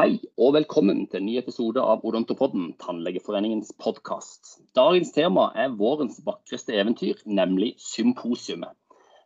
Hei 0.00 0.14
og 0.40 0.54
velkommen 0.54 1.02
til 1.12 1.18
en 1.18 1.26
ny 1.28 1.34
episode 1.36 1.82
av 1.84 2.06
Odontopodden, 2.08 2.70
Tannlegeforeningens 2.80 3.74
podkast. 3.84 4.54
Dagens 4.72 5.10
tema 5.12 5.50
er 5.60 5.74
vårens 5.76 6.22
vakreste 6.24 6.72
eventyr, 6.72 7.18
nemlig 7.28 7.74
symposiumet. 7.84 8.72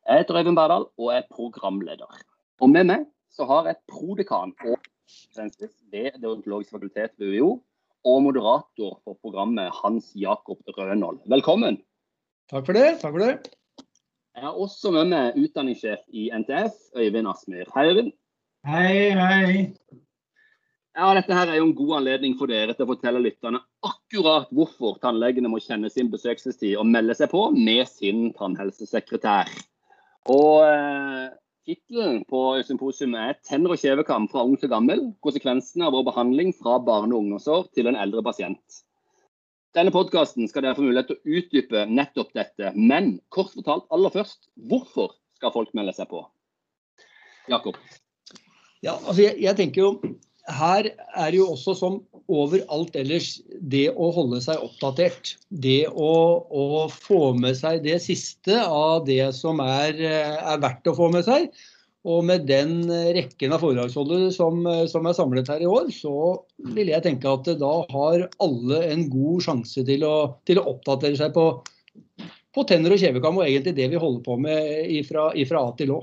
Jeg 0.03 0.25
heter 0.25 0.41
Øyvind 0.41 0.59
Berdal 0.59 0.89
og 0.99 1.13
er 1.15 1.29
programleder. 1.31 2.19
Og 2.59 2.73
med 2.73 2.89
meg 2.91 3.05
så 3.31 3.47
har 3.53 3.69
jeg 3.71 3.79
prodekan 3.93 4.57
og 4.67 4.91
sensus 5.37 5.77
ved 5.93 6.19
Det 6.19 6.27
odontologiske 6.27 6.75
fakultet 6.75 7.15
ved 7.23 7.37
UiO, 7.37 7.53
og 8.03 8.23
moderator 8.27 8.99
for 9.05 9.15
programmet 9.23 9.71
Hans 9.85 10.11
Jakob 10.17 10.59
Rønold. 10.67 11.23
Velkommen. 11.31 11.79
Takk 12.51 12.67
for 12.67 12.75
det. 12.75 12.89
Takk 13.05 13.15
for 13.15 13.23
det. 13.23 13.55
Jeg 14.35 14.49
har 14.49 14.59
også 14.59 14.91
med 14.91 15.13
meg 15.15 15.39
utdanningssjef 15.39 16.03
i 16.11 16.33
NTF, 16.35 16.75
Øyvind 16.99 17.31
Asmyr. 17.31 17.71
Hei, 17.77 17.93
Øyvind. 17.93 18.13
Hei, 18.67 19.13
hei. 19.15 20.03
Ja, 20.95 21.09
Dette 21.17 21.35
her 21.35 21.51
er 21.51 21.59
jo 21.59 21.67
en 21.67 21.75
god 21.75 21.97
anledning 21.99 22.37
for 22.39 22.47
dere 22.47 22.75
til 22.75 22.87
å 22.87 22.93
fortelle 22.93 23.19
lytterne 23.23 23.59
akkurat 23.83 24.47
hvorfor 24.55 25.01
tannlegene 25.03 25.51
må 25.51 25.59
kjenne 25.63 25.89
sin 25.91 26.07
besøkelsestid 26.13 26.77
og 26.79 26.87
melde 26.87 27.17
seg 27.19 27.33
på 27.33 27.49
med 27.57 27.89
sin 27.91 28.29
tannhelsesekretær. 28.37 29.51
Og 30.31 30.63
eh, 30.69 31.33
Tittelen 31.65 32.21
på 32.29 32.41
symposiumet 32.69 33.21
er 33.21 33.37
'Tenner 33.41 33.73
og 33.73 33.81
kjevekam 33.81 34.29
fra 34.31 34.45
ung 34.45 34.55
til 34.61 34.69
gammel. 34.69 35.01
Konsekvensene 35.25 35.87
av 35.87 35.97
vår 35.97 36.05
behandling 36.11 36.53
fra 36.55 36.77
barne- 36.79 37.17
og 37.17 37.25
ungdomsår 37.25 37.71
til 37.75 37.89
en 37.89 37.97
eldre 37.97 38.23
pasient'. 38.23 38.83
Denne 39.75 39.91
podkasten 39.91 40.47
skal 40.47 40.63
dere 40.63 40.77
få 40.77 40.85
mulighet 40.85 41.09
til 41.11 41.17
å 41.17 41.39
utdype 41.41 41.87
nettopp 41.91 42.31
dette. 42.37 42.71
Men 42.77 43.19
kort 43.35 43.51
fortalt 43.57 43.89
aller 43.91 44.13
først, 44.15 44.47
hvorfor 44.55 45.17
skal 45.41 45.55
folk 45.57 45.73
melde 45.75 45.97
seg 45.97 46.07
på? 46.13 46.21
Jakob? 47.49 47.81
Ja, 48.85 48.95
altså 49.01 49.25
jeg, 49.25 49.41
jeg 49.43 49.57
tenker 49.57 49.83
jo 49.83 49.91
her 50.53 50.91
er 50.93 51.31
det 51.33 51.39
jo 51.39 51.51
også 51.55 51.75
som 51.79 52.01
overalt 52.29 52.97
ellers 52.97 53.39
det 53.61 53.87
å 53.91 54.11
holde 54.15 54.41
seg 54.45 54.61
oppdatert. 54.65 55.35
Det 55.49 55.87
å, 55.89 56.11
å, 56.45 56.65
få 56.93 57.33
med 57.39 57.57
seg 57.57 57.85
det 57.85 58.01
siste 58.05 58.59
av 58.61 59.05
det 59.09 59.33
som 59.37 59.63
er, 59.65 59.97
er, 60.01 60.61
verdt 60.61 60.91
å 60.91 60.97
få 60.97 61.11
med 61.15 61.25
seg. 61.27 61.49
Og 62.05 62.21
med 62.29 62.45
den 62.45 62.83
rekken 63.17 63.55
av 63.57 63.63
foredragsholdere 63.65 64.29
som, 64.35 64.61
som, 64.93 65.07
er 65.09 65.17
samlet 65.17 65.49
her 65.49 65.65
i 65.65 65.69
år, 65.71 65.89
så 65.97 66.13
vil 66.77 66.93
jeg 66.93 67.05
tenke 67.07 67.31
at 67.31 67.49
da 67.61 67.75
har 67.95 68.27
alle 68.45 68.81
en 68.91 69.07
god 69.13 69.47
sjanse 69.47 69.87
til 69.89 70.05
å, 70.05 70.17
til 70.45 70.61
å 70.61 70.67
oppdatere 70.75 71.17
seg 71.17 71.33
på, 71.33 71.47
på 72.53 72.67
tenner 72.69 72.93
og 72.93 73.01
kjevekam, 73.01 73.41
og 73.41 73.49
egentlig 73.49 73.73
det 73.81 73.89
vi 73.95 74.03
holder 74.03 74.21
på 74.27 74.37
med 74.45 74.93
ifra, 75.01 75.31
ifra 75.41 75.65
A 75.65 75.73
til 75.81 75.97
Å. 75.97 76.03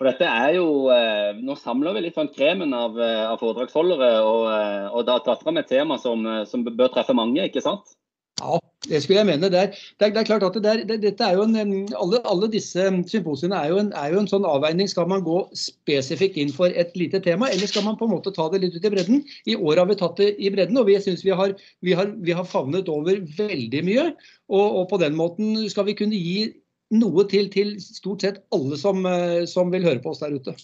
For 0.00 0.08
dette 0.08 0.24
er 0.24 0.54
jo, 0.56 0.88
eh, 0.88 1.36
Nå 1.44 1.54
samler 1.60 1.92
vi 1.92 2.06
litt 2.06 2.16
sånn 2.16 2.32
kremen 2.32 2.72
av, 2.72 2.96
eh, 2.96 3.24
av 3.28 3.36
foredragsholdere, 3.42 4.12
og, 4.24 4.44
eh, 4.48 4.86
og 4.96 5.04
da 5.04 5.18
tatt 5.20 5.42
fram 5.44 5.60
et 5.60 5.68
tema 5.68 5.98
som, 6.00 6.24
som, 6.48 6.64
bør 6.64 6.88
treffe 6.94 7.12
mange, 7.12 7.44
ikke 7.44 7.60
sant? 7.60 7.92
Ja, 8.40 8.56
det 8.88 9.02
skulle 9.02 9.18
jeg 9.18 9.28
mene. 9.28 9.50
Det 9.52 9.58
er, 9.60 9.74
det 10.00 10.06
er, 10.06 10.14
det 10.14 10.22
er 10.22 10.28
klart 10.30 10.46
at 10.46 10.56
det 10.64 10.70
er, 10.70 10.96
dette 11.02 11.26
er 11.26 11.36
jo 11.36 11.44
en, 11.44 11.74
alle, 12.00 12.22
alle 12.24 12.48
disse 12.48 12.86
symposiene 13.12 13.58
er 13.58 13.74
jo, 13.74 13.82
en, 13.82 13.90
er 13.92 14.14
jo 14.14 14.22
en 14.22 14.30
sånn 14.30 14.48
avveining. 14.48 14.88
Skal 14.88 15.10
man 15.10 15.20
gå 15.26 15.42
spesifikt 15.52 16.40
inn 16.40 16.54
for 16.56 16.72
et 16.72 16.96
lite 16.96 17.20
tema, 17.20 17.52
eller 17.52 17.68
skal 17.68 17.84
man 17.84 18.00
på 18.00 18.08
en 18.08 18.14
måte 18.14 18.32
ta 18.32 18.48
det 18.48 18.62
litt 18.64 18.80
ut 18.80 18.88
i 18.88 18.94
bredden? 18.96 19.20
I 19.52 19.58
år 19.60 19.82
har 19.82 19.90
vi 19.92 19.98
tatt 20.00 20.16
det 20.22 20.30
i 20.40 20.48
bredden, 20.54 20.80
og 20.80 20.88
vi 20.88 20.96
syns 21.04 21.26
vi, 21.28 21.36
vi, 21.84 21.92
vi, 22.24 22.32
har 22.40 22.48
favnet 22.48 22.88
over 22.88 23.20
veldig 23.36 23.84
mye. 23.84 24.08
Og, 24.48 24.64
og 24.64 24.88
på 24.94 25.04
den 25.04 25.20
måten 25.20 25.60
skal 25.68 25.90
vi 25.92 25.98
kunne 26.00 26.16
gi 26.16 26.48
noe 26.90 27.24
til, 27.30 27.48
til 27.52 27.76
stort 27.82 28.24
sett 28.24 28.42
alle 28.54 28.78
som, 28.80 29.04
eh, 29.06 29.44
som, 29.50 29.70
vil 29.72 29.86
høre 29.86 30.02
på 30.02 30.12
oss 30.12 30.22
der 30.24 30.34
ute. 30.34 30.56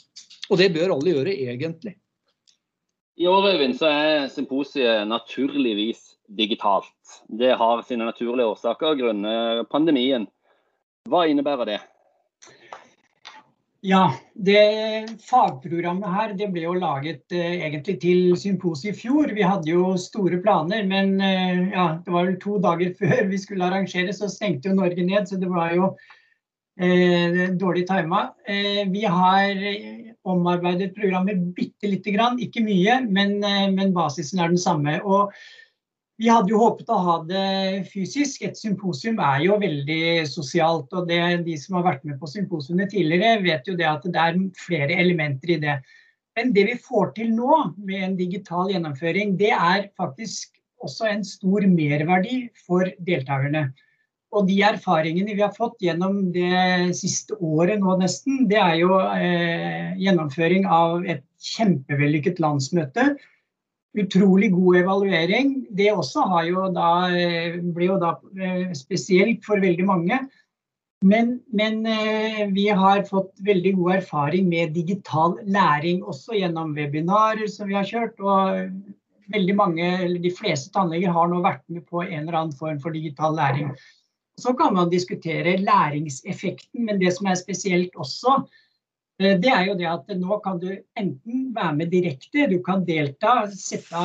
Og 0.50 0.60
det 0.60 0.72
bør 0.74 0.96
alle 0.96 1.14
gjøre, 1.14 1.34
egentlig. 1.34 1.96
I 3.16 3.28
år 3.30 3.50
Øyvind, 3.54 3.78
så 3.78 3.88
er 3.88 4.28
symposiet 4.28 5.06
naturligvis 5.08 6.16
digitalt. 6.28 7.20
Det 7.28 7.54
har 7.56 7.82
sine 7.86 8.04
naturlige 8.04 8.50
årsaker 8.52 8.98
grunnet 8.98 9.68
pandemien. 9.72 10.26
Hva 11.08 11.24
innebærer 11.30 11.70
det? 11.70 11.80
Ja, 13.86 14.08
det 14.34 14.62
fagprogrammet 15.22 16.10
her 16.10 16.32
det 16.34 16.48
ble 16.50 16.64
jo 16.64 16.72
laget 16.74 17.30
eh, 17.30 17.60
egentlig 17.68 17.94
til 18.02 18.20
symposiet 18.40 18.96
i 18.96 18.98
fjor. 18.98 19.30
Vi 19.36 19.44
hadde 19.46 19.70
jo 19.70 19.92
store 20.00 20.40
planer, 20.42 20.82
men 20.88 21.20
eh, 21.22 21.68
ja, 21.70 21.84
det 22.02 22.14
var 22.14 22.26
vel 22.26 22.38
to 22.42 22.56
dager 22.64 22.94
før 23.00 23.28
vi 23.30 23.38
skulle 23.38 23.68
arrangere, 23.68 24.14
så 24.16 24.30
stengte 24.32 24.72
jo 24.72 24.78
Norge 24.80 25.06
ned. 25.06 25.28
Så 25.30 25.38
det 25.38 25.52
var 25.52 25.76
jo 25.76 25.92
dårlig 26.76 27.86
tima. 27.88 28.34
Eh, 28.46 28.84
vi 28.92 29.04
har 29.04 29.56
omarbeidet 30.26 30.94
programmet 30.94 31.38
bitte 31.56 31.88
lite 31.88 32.10
grann, 32.10 32.40
ikke 32.42 32.64
mye, 32.64 33.00
men, 33.08 33.38
eh, 33.44 33.70
men 33.72 33.94
basisen 33.94 34.40
er 34.40 34.48
den 34.48 34.58
samme. 34.58 35.00
Og 35.04 35.32
vi 36.18 36.28
hadde 36.28 36.50
jo 36.50 36.60
håpet 36.60 36.88
å 36.88 36.98
ha 37.04 37.16
det 37.28 37.86
fysisk. 37.92 38.42
Et 38.42 38.56
symposium 38.56 39.20
er 39.20 39.44
jo 39.44 39.58
veldig 39.60 40.26
sosialt. 40.26 40.92
og 40.92 41.08
det, 41.08 41.44
De 41.44 41.56
som 41.56 41.76
har 41.76 41.84
vært 41.84 42.04
med 42.04 42.18
på 42.18 42.26
symposiene 42.26 42.88
tidligere, 42.88 43.42
vet 43.42 43.66
jo 43.66 43.76
det 43.76 43.86
at 43.86 44.02
det 44.02 44.16
er 44.16 44.38
flere 44.56 44.96
elementer 44.96 45.50
i 45.50 45.60
det. 45.60 45.82
Men 46.36 46.52
det 46.52 46.66
vi 46.66 46.74
får 46.74 47.14
til 47.14 47.32
nå 47.32 47.74
med 47.78 48.02
en 48.02 48.16
digital 48.16 48.68
gjennomføring, 48.68 49.36
det 49.38 49.52
er 49.52 49.90
faktisk 49.96 50.52
også 50.82 51.08
en 51.08 51.24
stor 51.24 51.60
merverdi 51.66 52.50
for 52.66 52.84
deltakerne. 53.00 53.72
Og 54.34 54.48
de 54.48 54.56
erfaringene 54.66 55.36
vi 55.36 55.44
har 55.44 55.54
fått 55.54 55.78
gjennom 55.80 56.32
det 56.34 56.96
siste 56.98 57.36
året 57.38 57.78
nå 57.80 57.94
nesten, 58.00 58.44
det 58.50 58.58
er 58.58 58.74
jo 58.80 58.98
eh, 58.98 59.94
gjennomføring 60.02 60.66
av 60.66 61.06
et 61.06 61.22
kjempevellykket 61.54 62.42
landsmøte 62.42 63.14
utrolig 63.96 64.50
god 64.52 64.80
evaluering. 64.82 65.52
Det 65.70 65.92
også 65.92 66.24
da, 66.74 66.90
eh, 67.10 67.60
blir 67.60 67.92
jo 67.92 67.98
da 67.98 68.16
eh, 68.40 68.72
spesielt 68.72 69.44
for 69.44 69.60
veldig 69.60 69.84
mange. 69.84 70.18
Men, 71.04 71.40
men, 71.52 71.84
eh, 71.86 72.46
vi 72.52 72.68
har 72.68 73.02
fått 73.02 73.34
veldig 73.40 73.74
god 73.76 73.96
erfaring 73.96 74.48
med 74.48 74.74
digital 74.74 75.38
læring 75.44 76.02
også 76.02 76.34
gjennom 76.34 76.74
webinarer 76.74 77.46
som 77.48 77.68
vi 77.68 77.74
har 77.74 77.84
kjørt. 77.84 78.20
Og 78.20 78.70
veldig 79.32 79.56
mange, 79.56 79.84
eller 80.04 80.18
de 80.20 80.30
fleste 80.30 80.72
tannleger 80.72 81.12
har 81.12 81.28
nå 81.28 81.42
vært 81.42 81.64
med 81.68 81.86
på 81.86 82.02
en 82.02 82.22
eller 82.22 82.40
annen 82.40 82.56
form 82.56 82.80
for 82.80 82.90
digital 82.90 83.34
læring. 83.36 83.72
Så 84.40 84.52
kan 84.52 84.74
man 84.74 84.90
diskutere 84.92 85.56
læringseffekten, 85.56 86.84
men 86.84 87.00
det 87.00 87.14
som 87.16 87.26
er 87.26 87.38
spesielt 87.40 87.94
også, 87.96 88.42
Eh, 89.18 89.38
det 89.40 89.48
er 89.48 89.62
jo 89.64 89.74
det 89.78 89.86
at 89.88 90.10
nå 90.20 90.36
kan 90.44 90.58
du 90.60 90.68
enten 91.00 91.46
være 91.56 91.76
med 91.78 91.92
direkte, 91.92 92.48
du 92.50 92.58
kan 92.64 92.82
delta, 92.84 93.46
sette, 93.48 94.02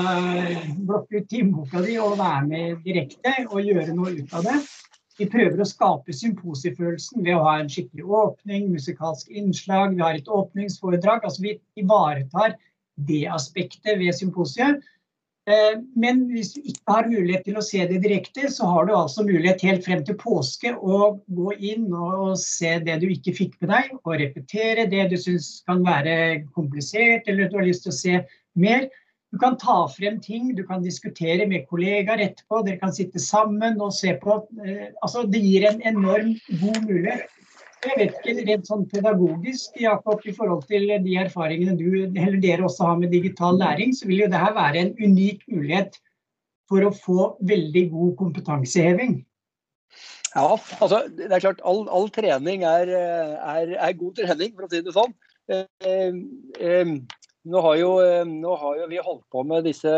blokke 0.88 1.20
ut 1.20 1.28
timeboka 1.32 1.82
di 1.84 1.98
og 2.00 2.16
være 2.20 2.46
med 2.48 2.86
direkte 2.86 3.34
og 3.50 3.60
gjøre 3.68 3.98
noe 3.98 4.14
ut 4.16 4.38
av 4.40 4.48
det. 4.48 4.62
Vi 5.20 5.28
prøver 5.30 5.60
å 5.60 5.68
skape 5.68 6.16
symposiefølelsen 6.16 7.26
ved 7.26 7.36
å 7.36 7.44
ha 7.44 7.58
en 7.60 7.70
skikkelig 7.70 8.08
åpning, 8.08 8.70
musikalsk 8.72 9.28
innslag, 9.36 9.98
vi 9.98 10.06
har 10.06 10.16
et 10.16 10.32
åpningsforedrag. 10.32 11.28
altså 11.28 11.44
Vi 11.44 11.58
ivaretar 11.84 12.56
det 12.96 13.26
aspektet 13.36 14.00
ved 14.00 14.16
symposiet. 14.16 14.80
Eh, 15.50 15.80
men 15.98 16.20
hvis 16.30 16.52
du 16.54 16.60
ikke 16.62 16.94
har 16.94 17.08
mulighet 17.10 17.48
til 17.48 17.58
å 17.58 17.64
se 17.66 17.82
det 17.90 18.02
direkte, 18.04 18.46
så 18.54 18.68
har 18.70 18.86
du 18.86 18.94
altså 18.94 19.26
mulighet 19.26 19.64
helt 19.66 19.86
frem 19.88 20.04
til 20.06 20.18
påske 20.22 20.76
å 20.78 21.16
gå 21.34 21.56
inn 21.58 21.88
og 21.90 22.36
se 22.38 22.76
det 22.86 23.00
du 23.02 23.08
ikke 23.10 23.34
fikk 23.40 23.56
med 23.64 23.72
deg, 23.74 23.96
og 24.04 24.20
repetere 24.22 24.86
det 24.92 25.08
du 25.10 25.18
syns 25.18 25.64
kan 25.66 25.82
være 25.86 26.44
komplisert, 26.54 27.26
eller 27.26 27.50
du 27.50 27.58
har 27.58 27.66
lyst 27.66 27.88
til 27.88 27.94
å 27.94 27.98
se 27.98 28.22
mer. 28.54 28.86
Du 29.32 29.40
kan 29.42 29.56
ta 29.58 29.80
frem 29.90 30.20
ting, 30.22 30.52
du 30.54 30.62
kan 30.68 30.84
diskutere 30.84 31.48
med 31.50 31.66
kollegaer 31.72 32.22
etterpå, 32.28 32.62
dere 32.68 32.82
kan 32.82 32.94
sitte 32.94 33.22
sammen 33.24 33.82
og 33.82 33.96
se 33.98 34.14
på. 34.22 34.44
Eh, 34.62 34.92
altså, 35.02 35.26
det 35.26 35.42
gir 35.42 35.66
en 35.72 35.82
enorm 35.96 36.36
god 36.62 36.84
mulighet 36.86 37.30
jeg 37.82 37.98
vet 37.98 38.18
ikke, 38.22 38.46
rent 38.48 38.70
sånn 38.70 38.86
pedagogisk, 38.92 39.76
Jakob, 39.82 40.22
i 40.28 40.34
forhold 40.36 40.64
til 40.70 40.88
de 41.04 41.18
erfaringene 41.24 41.74
du 41.80 41.88
eller 42.04 42.38
dere 42.44 42.68
også 42.68 42.92
har 42.92 43.02
med 43.02 43.14
digital 43.14 43.58
læring, 43.58 43.96
så 43.98 44.10
vil 44.10 44.26
jo 44.26 44.32
det 44.32 44.42
her 44.42 44.54
være 44.58 44.84
en 44.86 44.94
unik 45.00 45.48
mulighet 45.50 45.98
for 46.70 46.86
å 46.86 46.94
få 46.96 47.28
veldig 47.50 47.88
god 47.92 48.16
kompetanseheving. 48.20 49.20
Ja, 50.32 50.56
altså 50.80 51.02
det 51.12 51.28
er 51.28 51.44
klart 51.44 51.64
all, 51.68 51.82
all 51.92 52.08
trening 52.14 52.64
er, 52.64 52.92
er, 52.96 53.74
er, 53.76 53.98
god 54.00 54.16
trening, 54.22 54.54
for 54.56 54.68
å 54.68 54.72
si 54.72 54.80
det 54.86 54.94
sånn. 54.96 55.16
Eh, 55.52 56.22
eh, 56.62 56.94
nå, 57.52 57.64
har 57.66 57.80
jo, 57.82 57.90
nå 58.30 58.54
har 58.62 58.78
jo, 58.80 58.86
vi 58.94 59.02
holdt 59.04 59.26
på 59.34 59.44
med 59.50 59.68
disse 59.68 59.92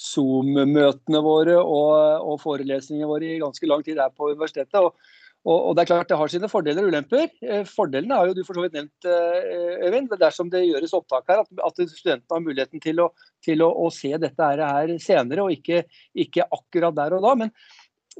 Zoom-møtene 0.00 1.20
våre 1.26 1.58
og, 1.60 1.98
og, 2.22 2.38
forelesningene 2.40 3.10
våre 3.10 3.34
i 3.34 3.42
ganske 3.42 3.68
lang 3.68 3.84
tid 3.84 4.00
her 4.00 4.14
på 4.16 4.30
universitetet. 4.32 4.80
og 4.80 4.96
og, 5.42 5.74
det 5.74 5.82
er 5.82 5.88
klart 5.90 6.10
det 6.10 6.16
har 6.20 6.30
sine 6.30 6.48
fordeler 6.50 6.84
og 6.86 6.92
ulemper. 6.92 7.24
Eh, 7.42 7.64
fordelene 7.66 8.14
har 8.14 8.28
jo 8.30 8.36
du 8.36 8.44
for 8.46 8.54
så 8.54 8.62
vidt 8.62 8.76
nevnt, 8.76 9.08
eh, 9.10 9.86
Øyvind. 9.88 10.12
Dersom 10.20 10.50
det 10.52 10.62
gjøres 10.68 10.94
opptak 10.94 11.26
her, 11.32 11.42
at 11.42 11.80
studentene 11.82 12.36
har 12.36 12.44
muligheten 12.44 12.82
til 12.82 13.02
å, 13.02 13.08
til 13.42 13.64
å, 13.66 13.72
å 13.82 13.88
se 13.90 14.12
dette 14.22 14.50
her, 14.52 14.94
senere, 15.02 15.42
og 15.42 15.56
ikke, 15.56 15.82
ikke, 16.14 16.46
akkurat 16.46 16.94
der 16.94 17.16
og 17.18 17.26
da. 17.26 17.34
Men 17.42 17.50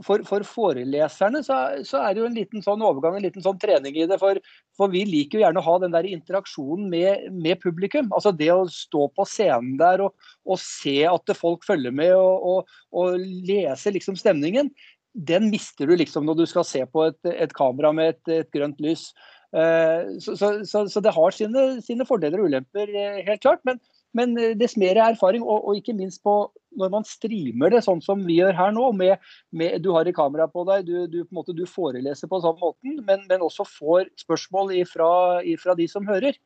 for, 0.00 0.22
for, 0.24 0.44
foreleserne 0.46 1.42
så, 1.44 1.58
så, 1.84 2.00
er 2.00 2.14
det 2.14 2.22
jo 2.22 2.28
en 2.28 2.36
liten 2.36 2.64
sånn 2.64 2.82
overgang, 2.84 3.16
en 3.18 3.26
liten 3.26 3.44
sånn 3.44 3.58
trening 3.60 3.96
i 3.98 4.06
det. 4.08 4.18
For, 4.20 4.38
for 4.78 4.92
vi 4.92 5.04
liker 5.08 5.38
jo 5.38 5.44
gjerne 5.44 5.60
å 5.60 5.66
ha 5.66 5.74
den 5.82 5.94
der 5.94 6.08
interaksjonen 6.08 6.88
med, 6.92 7.26
med 7.34 7.60
publikum. 7.62 8.08
Altså 8.16 8.32
det 8.36 8.50
å 8.54 8.64
stå 8.72 9.08
på 9.16 9.26
scenen 9.28 9.76
der 9.80 10.04
og, 10.06 10.14
og 10.48 10.60
se 10.62 11.02
at 11.08 11.34
folk 11.38 11.66
følger 11.68 11.94
med 11.94 12.14
og, 12.16 12.46
og, 12.48 12.78
og, 12.96 13.26
lese 13.48 13.92
liksom 13.94 14.16
stemningen. 14.20 14.72
Den 15.12 15.50
mister 15.52 15.88
du 15.88 15.96
liksom 15.98 16.24
når 16.24 16.40
du 16.40 16.46
skal 16.48 16.64
se 16.64 16.82
på 16.88 17.06
et, 17.10 17.20
et 17.28 17.52
kamera 17.56 17.92
med 17.92 18.14
et, 18.14 18.34
et 18.42 18.52
grønt 18.54 18.80
lys. 18.80 19.10
Uh, 19.52 20.16
så, 20.16 20.32
så, 20.64 20.86
så, 20.88 21.00
det 21.04 21.12
har 21.12 21.34
sine, 21.36 21.62
sine 21.84 22.06
fordeler 22.08 22.40
og 22.40 22.48
ulemper, 22.48 22.88
eh, 22.88 23.18
helt 23.26 23.42
klart. 23.44 23.60
Men, 23.68 23.76
men 24.16 24.32
eh, 24.40 24.54
dess 24.56 24.78
mer 24.80 24.96
erfaring, 24.96 25.44
og, 25.44 25.66
og, 25.68 25.76
ikke 25.76 25.92
minst 25.98 26.22
på 26.24 26.36
når 26.80 26.92
man 26.94 27.04
streamer 27.04 27.74
det 27.74 27.82
sånn 27.84 28.00
som 28.00 28.22
vi 28.24 28.38
gjør 28.38 28.56
her 28.56 28.72
nå, 28.72 28.86
med, 28.96 29.20
med 29.52 29.76
du 29.84 29.90
har 29.92 30.08
et 30.08 30.16
kamera 30.16 30.48
på 30.48 30.64
deg, 30.70 30.88
du, 30.88 31.04
du, 31.04 31.18
på 31.26 31.36
måte, 31.36 31.52
du 31.56 31.66
foreleser 31.68 32.32
på 32.32 32.40
samme 32.40 32.64
måten, 32.64 32.96
men, 33.04 33.26
men, 33.28 33.44
også 33.44 33.68
får 33.68 34.08
spørsmål 34.24 34.72
ifra, 34.80 35.12
ifra 35.44 35.76
de 35.76 35.90
som 35.90 36.08
hører. 36.08 36.40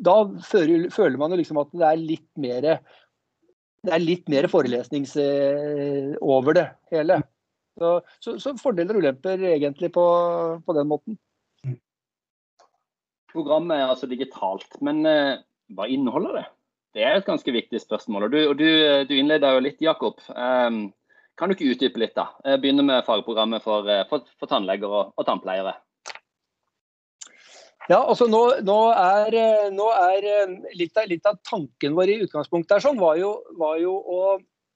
Da 0.00 0.22
føler, 0.48 0.88
føler 0.92 1.20
man 1.20 1.36
jo 1.36 1.42
liksom 1.42 1.60
at 1.60 1.76
det 1.76 1.90
er 1.90 2.00
litt 2.00 2.30
mer 2.40 2.72
det 3.86 3.92
er 3.92 4.02
litt 4.02 4.26
mer 4.32 4.48
forelesnings 4.50 5.12
over 6.24 6.56
det 6.56 6.70
hele. 6.90 7.20
Så, 7.76 7.92
så, 8.24 8.36
så, 8.40 8.54
fordeler 8.60 8.96
og 8.96 9.04
ulemper 9.04 9.42
egentlig 9.52 9.90
på, 9.92 10.04
på, 10.64 10.76
den 10.76 10.88
måten. 10.88 11.18
Programmet 13.32 13.76
er 13.76 13.90
altså 13.90 14.08
digitalt, 14.08 14.78
men 14.80 15.02
eh, 15.08 15.42
hva 15.76 15.88
inneholder 15.92 16.38
det? 16.40 16.46
Det 16.96 17.04
er 17.04 17.18
et 17.18 17.26
ganske 17.28 17.52
viktig 17.52 17.82
spørsmål. 17.82 18.28
og 18.28 18.32
Du, 18.32 18.38
og 18.48 18.54
du, 18.56 18.68
du 19.04 19.12
innleda 19.18 19.52
jo 19.52 19.64
litt, 19.66 19.82
Jakob. 19.84 20.22
Um, 20.32 20.86
kan 21.36 21.50
du 21.50 21.56
ikke 21.56 21.74
utdype 21.74 22.00
litt? 22.00 22.14
da? 22.16 22.30
Begynne 22.60 22.84
med 22.86 23.04
fagprogrammet 23.04 23.64
for, 23.64 23.88
eh, 23.92 24.06
for, 24.08 24.24
for 24.40 24.48
tannleger 24.48 24.88
og, 24.88 25.12
og, 25.12 25.26
tannpleiere. 25.28 25.74
Ja, 27.86 28.00
altså 28.00 28.26
nå, 28.26 28.40
nå, 28.66 28.78
er, 28.90 29.36
eh, 29.38 29.66
nå 29.74 29.90
er 29.94 30.24
eh, 30.26 30.54
litt, 30.74 30.96
av, 30.96 31.06
litt, 31.10 31.28
av, 31.28 31.36
tanken 31.46 31.94
vår 31.94 32.14
i 32.14 32.18
utgangspunktet 32.24 32.78
her 32.78 32.82
sånn, 32.82 32.98
var 32.98 33.20
jo, 33.20 33.36
var 33.60 33.76
jo 33.78 33.92
å, 33.94 34.22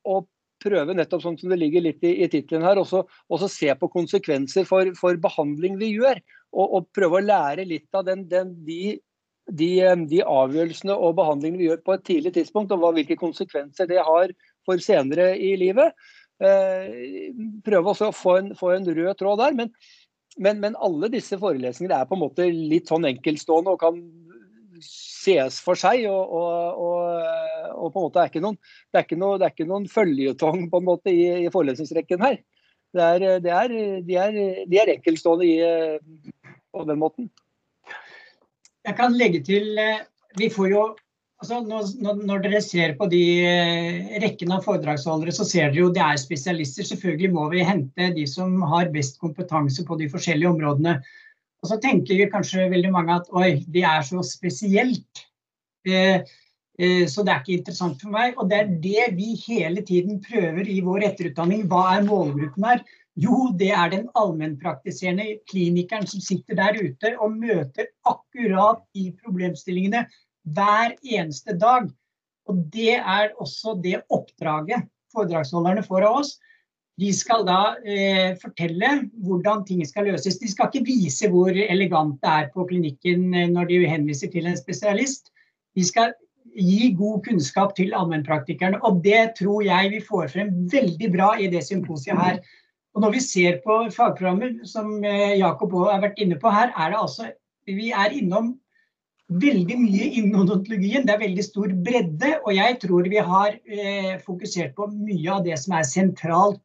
å, 0.07 0.21
prøve 0.63 0.97
nettopp 0.97 1.25
sånn 1.25 1.39
som 1.41 1.53
det 1.53 1.61
ligger 1.61 1.85
litt 1.85 2.05
i, 2.07 2.17
i 2.25 2.29
tittelen 2.31 2.67
her, 2.67 2.81
også, 2.81 3.05
også, 3.33 3.49
se 3.51 3.75
på 3.81 3.91
konsekvenser 3.93 4.67
for, 4.69 4.93
for 4.99 5.19
behandling 5.21 5.79
vi 5.81 5.95
gjør. 5.97 6.21
Og, 6.51 6.67
og, 6.67 6.89
prøve 6.97 7.21
å 7.21 7.25
lære 7.25 7.67
litt 7.69 7.89
av 7.95 8.07
den, 8.09 8.27
den, 8.31 8.57
de 8.67 8.99
de, 9.51 9.71
de, 10.07 10.21
avgjørelsene 10.23 10.95
og 10.95 11.17
behandlingene 11.19 11.59
vi 11.59 11.69
gjør 11.69 11.83
på 11.83 11.95
et 11.97 12.05
tidlig 12.07 12.35
tidspunkt, 12.37 12.71
og 12.71 12.83
hva, 12.83 12.93
hvilke 12.95 13.17
konsekvenser 13.19 13.89
det 13.91 13.99
har 14.07 14.31
for 14.69 14.83
senere 14.85 15.33
i 15.43 15.57
livet. 15.59 15.97
Eh, 16.41 17.33
prøve 17.67 17.93
også 17.93 18.11
å 18.11 18.17
få 18.17 18.37
en, 18.41 18.53
få 18.57 18.75
en, 18.77 18.87
rød 18.87 19.19
tråd 19.21 19.43
der. 19.43 19.57
Men, 19.59 19.73
men, 20.39 20.61
men, 20.63 20.79
alle 20.81 21.11
disse 21.13 21.39
forelesningene 21.41 21.99
er 21.99 22.09
på 22.09 22.17
en 22.17 22.25
måte 22.25 22.47
litt 22.49 22.91
sånn 22.91 23.09
enkeltstående 23.11 23.75
og 23.75 23.83
kan 23.83 24.01
ses 25.21 25.59
for 25.65 25.79
seg. 25.79 26.07
Og, 26.11 26.33
og, 26.41 26.81
og, 26.87 27.75
og 27.75 27.93
på 27.93 28.01
en 28.01 28.07
måte 28.09 28.23
er 28.23 28.33
ikke 28.33 28.45
noen, 28.45 28.59
det 28.91 29.03
er 29.03 29.07
ikke, 29.09 29.21
noe, 29.21 29.41
det 29.41 29.49
er 29.49 29.55
ikke 29.55 29.69
noen 29.71 29.91
føljetong 29.91 30.67
på 30.73 30.81
en 30.81 30.89
måte 30.89 31.13
i, 31.13 31.29
i 31.45 31.53
forelesningsrekken 31.53 32.25
her. 32.25 32.41
Det 32.91 33.05
er, 33.07 33.39
det 33.45 33.53
er, 33.55 33.77
de, 34.03 34.17
er, 34.19 34.41
de 34.67 34.81
er 34.81 34.97
enkeltstående 34.97 35.47
i, 35.47 36.57
på 36.75 36.87
den 36.89 36.99
måten. 36.99 37.31
Jeg 38.87 38.97
kan 38.99 39.15
legge 39.15 39.43
til 39.45 39.79
eh, 39.79 40.03
Vi 40.41 40.49
får 40.53 40.69
jo 40.73 40.83
altså 41.41 41.61
når, 41.65 42.21
når, 42.27 42.43
dere 42.45 42.61
ser 42.65 42.95
på 42.99 43.09
de 43.13 43.23
eh, 43.49 44.11
rekken 44.23 44.53
av 44.53 44.65
foredragsholdere, 44.67 45.33
så 45.33 45.47
ser 45.49 45.71
dere 45.71 45.85
jo 45.85 45.93
det 45.95 46.03
er 46.05 46.21
spesialister. 46.21 46.87
Selvfølgelig 46.89 47.33
må 47.37 47.47
vi 47.53 47.65
hente 47.67 48.11
de 48.17 48.27
som 48.29 48.61
har 48.73 48.93
best 48.93 49.21
kompetanse 49.23 49.85
på 49.89 49.97
de 50.01 50.11
forskjellige 50.13 50.53
områdene. 50.53 50.99
Og 51.61 51.69
så 51.69 51.77
tenker 51.81 52.31
kanskje 52.33 52.71
veldig 52.73 52.93
mange 52.95 53.19
at 53.21 53.29
oi, 53.37 53.59
det 53.69 53.85
er 53.85 54.05
så 54.07 54.23
spesielt. 54.25 55.25
Eh, 55.89 56.23
eh, 56.81 57.05
så 57.11 57.25
det 57.25 57.35
er 57.35 57.43
ikke 57.43 57.59
interessant 57.59 58.01
for 58.01 58.15
meg. 58.15 58.39
Og 58.41 58.49
det 58.51 58.61
er 58.61 58.73
det 58.87 59.11
vi 59.19 59.35
hele 59.45 59.85
tiden 59.87 60.23
prøver 60.25 60.69
i 60.69 60.81
vår 60.85 61.11
etterutdanning. 61.11 61.67
Hva 61.69 61.85
er 61.99 62.09
målgruppen 62.09 62.69
her? 62.71 62.85
Jo, 63.21 63.51
det 63.61 63.73
er 63.77 63.91
den 63.93 64.07
allmennpraktiserende 64.17 65.41
klinikeren 65.51 66.07
som 66.09 66.23
sitter 66.25 66.57
der 66.57 66.79
ute 66.81 67.13
og 67.21 67.37
møter 67.37 67.91
akkurat 68.09 68.81
de 68.97 69.11
problemstillingene 69.21 70.07
hver 70.57 70.95
eneste 71.05 71.59
dag. 71.61 71.91
Og 72.49 72.63
det 72.73 72.97
er 72.97 73.35
også 73.37 73.77
det 73.83 74.01
oppdraget 74.09 74.89
foredragsholderne 75.13 75.85
får 75.85 76.07
av 76.07 76.23
oss. 76.23 76.39
De 77.01 77.11
skal 77.17 77.45
da 77.49 77.77
eh, 77.87 78.35
fortelle 78.41 78.89
hvordan 79.25 79.63
ting 79.69 79.81
skal 79.89 80.09
løses. 80.11 80.39
De 80.41 80.49
skal 80.51 80.69
ikke 80.69 80.87
vise 80.89 81.31
hvor 81.33 81.55
elegant 81.55 82.19
det 82.21 82.33
er 82.33 82.49
på 82.55 82.67
klinikken 82.69 83.31
eh, 83.35 83.49
når 83.53 83.71
de 83.71 83.85
henviser 83.89 84.33
til 84.33 84.49
en 84.51 84.59
spesialist. 84.59 85.31
De 85.79 85.87
skal 85.87 86.13
gi 86.57 86.91
god 86.99 87.23
kunnskap 87.25 87.77
til 87.77 87.95
allmennpraktikerne. 87.97 88.81
Og 88.85 89.03
det 89.05 89.37
tror 89.39 89.63
jeg 89.65 89.93
vi 89.95 90.01
får 90.05 90.33
frem 90.35 90.55
veldig 90.73 91.13
bra 91.15 91.35
i 91.39 91.49
det 91.53 91.63
symposiet 91.67 92.19
her. 92.19 92.41
Og 92.95 93.05
når 93.05 93.15
vi 93.17 93.21
ser 93.23 93.61
på 93.65 93.85
fagprogrammer, 93.95 94.59
som 94.67 94.99
eh, 95.05 95.39
Jakob 95.39 95.77
òg 95.79 95.93
har 95.95 96.03
vært 96.09 96.19
inne 96.21 96.41
på 96.41 96.53
her, 96.53 96.75
er 96.75 96.93
det 96.93 97.05
altså 97.05 97.31
Vi 97.71 97.93
er 97.93 98.17
innom 98.17 98.57
veldig 99.31 99.77
mye 99.79 100.09
innen 100.19 100.41
odontologien. 100.43 101.05
Det 101.07 101.15
er 101.15 101.23
veldig 101.23 101.45
stor 101.47 101.71
bredde. 101.87 102.33
Og 102.45 102.57
jeg 102.57 102.81
tror 102.83 103.07
vi 103.09 103.23
har 103.23 103.55
eh, 103.55 104.17
fokusert 104.25 104.75
på 104.75 104.91
mye 104.91 105.37
av 105.37 105.47
det 105.47 105.57
som 105.63 105.77
er 105.79 105.87
sentralt 105.87 106.61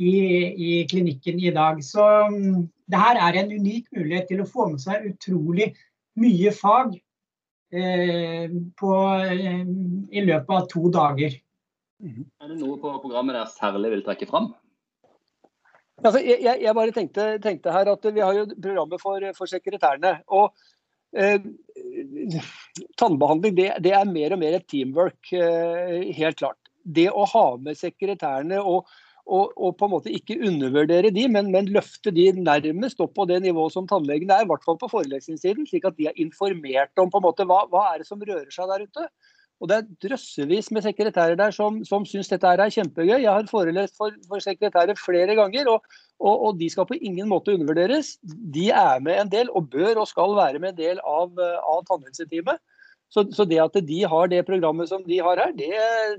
i, 0.00 0.14
i 0.54 0.70
klinikken 0.90 1.40
i 1.42 1.52
dag. 1.54 1.82
Så 1.84 2.04
um, 2.28 2.68
det 2.88 3.02
her 3.02 3.20
er 3.26 3.40
en 3.40 3.52
unik 3.52 3.90
mulighet 3.96 4.30
til 4.30 4.42
å 4.42 4.48
få 4.48 4.70
med 4.72 4.82
seg 4.82 5.06
utrolig 5.10 5.72
mye 6.18 6.52
fag 6.54 6.96
eh, 7.72 8.48
på, 8.78 8.94
eh, 9.26 9.60
i 10.10 10.24
løpet 10.24 10.54
av 10.56 10.70
to 10.72 10.88
dager. 10.94 11.36
Er 11.98 12.50
det 12.50 12.56
noe 12.60 12.78
på 12.80 12.94
programmet 13.02 13.36
der 13.36 13.50
særlig 13.50 13.92
vil 13.96 14.04
trekke 14.06 14.28
fram? 14.30 14.52
Altså, 15.98 16.20
jeg, 16.22 16.60
jeg, 16.62 16.74
bare 16.78 16.94
tenkte, 16.94 17.26
tenkte, 17.42 17.74
her 17.74 17.90
at 17.90 18.04
vi 18.14 18.22
har 18.22 18.36
jo 18.36 18.44
programmet 18.54 19.02
for, 19.02 19.24
for 19.34 19.50
sekretærene. 19.50 20.20
og 20.30 20.54
eh, 21.18 21.42
Tannbehandling 23.00 23.56
det, 23.56 23.72
det, 23.82 23.92
er 23.98 24.06
mer 24.06 24.36
og 24.36 24.42
mer 24.42 24.60
et 24.60 24.68
teamwork, 24.70 25.32
eh, 25.34 26.06
helt 26.14 26.38
klart. 26.38 26.60
Det 26.86 27.08
å 27.10 27.26
ha 27.34 27.46
med 27.60 27.76
sekretærene 27.76 28.62
og, 28.62 28.86
og, 29.28 29.52
og, 29.56 29.74
på 29.76 29.86
en 29.86 29.92
måte 29.92 30.12
ikke 30.14 30.38
undervurdere 30.48 31.12
de, 31.14 31.26
men, 31.28 31.50
men, 31.52 31.68
løfte 31.74 32.12
de 32.14 32.30
nærmest 32.36 33.00
opp 33.04 33.14
på 33.18 33.26
det 33.28 33.42
nivået 33.44 33.74
som 33.74 33.88
tannlegene 33.88 34.36
er, 34.38 34.46
i 34.46 34.48
hvert 34.48 34.64
fall 34.64 34.78
på 34.80 34.88
forelesningssiden, 34.92 35.68
slik 35.68 35.84
at 35.88 35.98
de 35.98 36.08
er 36.08 36.22
informert 36.22 37.02
om 37.02 37.12
på 37.12 37.20
en 37.20 37.26
måte 37.28 37.46
hva, 37.48 37.66
hva 37.68 37.90
er 37.90 38.00
det 38.00 38.08
som 38.08 38.22
rører 38.22 38.48
seg 38.54 38.70
der 38.72 38.86
ute. 38.88 39.08
Og 39.58 39.68
Det 39.68 39.76
er 39.76 39.86
drøssevis 40.04 40.70
med 40.70 40.84
sekretærer 40.86 41.34
der 41.38 41.50
som, 41.54 41.80
som 41.84 42.04
syns 42.06 42.30
dette 42.30 42.46
er 42.46 42.70
kjempegøy. 42.70 43.16
Jeg 43.18 43.26
har 43.28 43.48
forelest 43.50 43.96
for, 43.98 44.14
for 44.30 44.42
sekretærer 44.42 44.94
flere 44.98 45.34
ganger, 45.34 45.70
og, 45.72 45.98
og, 46.22 46.34
og, 46.34 46.60
de 46.60 46.68
skal 46.70 46.86
på 46.86 46.98
ingen 47.00 47.28
måte 47.28 47.56
undervurderes. 47.58 48.16
De 48.22 48.68
er 48.70 49.02
med 49.02 49.18
en 49.18 49.32
del, 49.32 49.50
og 49.50 49.66
bør 49.72 50.04
og 50.04 50.10
skal 50.10 50.36
være 50.38 50.62
med 50.62 50.76
en 50.76 50.78
del 50.78 51.02
av, 51.02 51.34
av 51.74 51.82
tannhelseteamet. 51.90 52.62
Så, 53.08 53.24
så, 53.32 53.46
det 53.48 53.60
at 53.62 53.76
de 53.88 54.02
har 54.04 54.28
det 54.28 54.42
programmet 54.44 54.90
som 54.90 55.04
de 55.06 55.20
har 55.24 55.40
her, 55.40 55.54
det, 55.56 55.70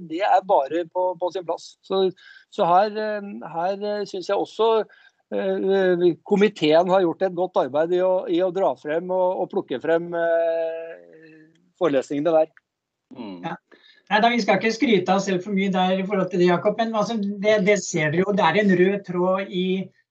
det 0.09 0.23
er 0.25 0.45
bare 0.47 0.87
på, 0.89 1.11
på, 1.21 1.29
sin 1.33 1.45
plass. 1.45 1.75
Så, 1.85 2.07
så 2.49 2.65
her, 2.65 2.97
her 3.53 4.07
syns 4.09 4.31
jeg 4.31 4.37
også 4.37 4.69
uh, 4.81 6.07
komiteen 6.25 6.89
har 6.89 7.05
gjort 7.05 7.27
et 7.27 7.37
godt 7.37 7.61
arbeid 7.61 7.93
i 7.93 8.01
å, 8.05 8.13
i 8.25 8.41
å 8.41 8.49
dra 8.55 8.73
frem 8.79 9.13
og, 9.13 9.43
og 9.43 9.51
plukke 9.53 9.77
frem 9.83 10.09
eh, 10.17 10.97
forelesningene 11.77 12.33
der. 12.39 12.49
Mm. 13.13 13.37
Ja. 13.45 13.55
Nei, 14.09 14.19
da, 14.23 14.29
Vi 14.33 14.41
skal 14.41 14.57
ikke 14.57 14.73
skryte 14.73 15.13
av 15.13 15.21
selv 15.21 15.45
for 15.45 15.53
mye 15.53 15.69
der 15.73 15.99
i 16.01 16.05
forhold 16.05 16.31
til 16.31 16.41
det, 16.41 16.49
Jakob, 16.49 16.79
men 16.81 16.95
altså, 16.97 17.19
det, 17.21 17.59
det, 17.67 17.77
ser 17.85 18.09
dere 18.09 18.23
jo. 18.23 18.33
Det 18.33 18.45
er 18.45 18.57
en 18.63 18.75
rød 18.81 19.03
tråd 19.05 19.53
i 19.53 19.67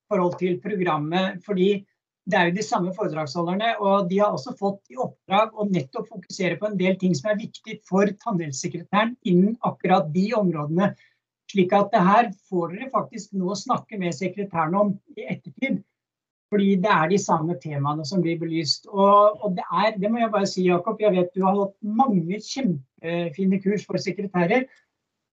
forhold 0.09 0.39
til 0.39 0.61
programmet. 0.63 1.41
fordi 1.47 1.83
det 2.29 2.37
er 2.37 2.49
jo 2.49 2.57
de 2.59 2.65
samme 2.65 2.93
foredragsholderne, 2.97 3.75
og 3.81 4.09
de 4.11 4.19
har 4.21 4.35
også 4.37 4.53
fått 4.59 4.93
i 4.93 4.99
oppdrag 5.01 5.55
å 5.57 5.65
nettopp 5.69 6.11
fokusere 6.13 6.59
på 6.61 6.69
en 6.69 6.77
del 6.81 6.99
ting 7.01 7.15
som 7.17 7.31
er 7.33 7.41
viktig 7.41 7.79
for 7.89 8.11
tannhelsesekretæren 8.25 9.15
innen 9.31 9.55
akkurat 9.65 10.11
de 10.13 10.27
områdene. 10.37 10.91
Slik 11.49 11.73
at 11.73 11.89
det 11.95 12.03
her 12.05 12.29
får 12.51 12.75
dere 12.75 12.91
faktisk 12.93 13.33
nå 13.41 13.57
snakke 13.57 13.97
med 14.01 14.17
sekretæren 14.17 14.77
om 14.77 14.91
i 15.17 15.25
ettertid. 15.25 15.81
Fordi 16.53 16.75
det 16.81 16.93
er 16.93 17.09
de 17.09 17.21
samme 17.21 17.57
temaene 17.61 18.05
som 18.09 18.21
blir 18.25 18.37
belyst. 18.41 18.87
Og, 18.89 19.41
og 19.45 19.57
det 19.57 19.65
er, 19.69 19.97
det 20.01 20.11
må 20.13 20.21
jeg 20.21 20.33
bare 20.33 20.49
si, 20.49 20.67
Jakob, 20.69 21.01
jeg 21.01 21.15
vet 21.17 21.33
du 21.33 21.43
har 21.45 21.57
hatt 21.57 21.75
mange 21.81 22.41
kjempefine 22.45 23.61
kurs 23.65 23.89
for 23.89 24.01
sekretærer. 24.01 24.69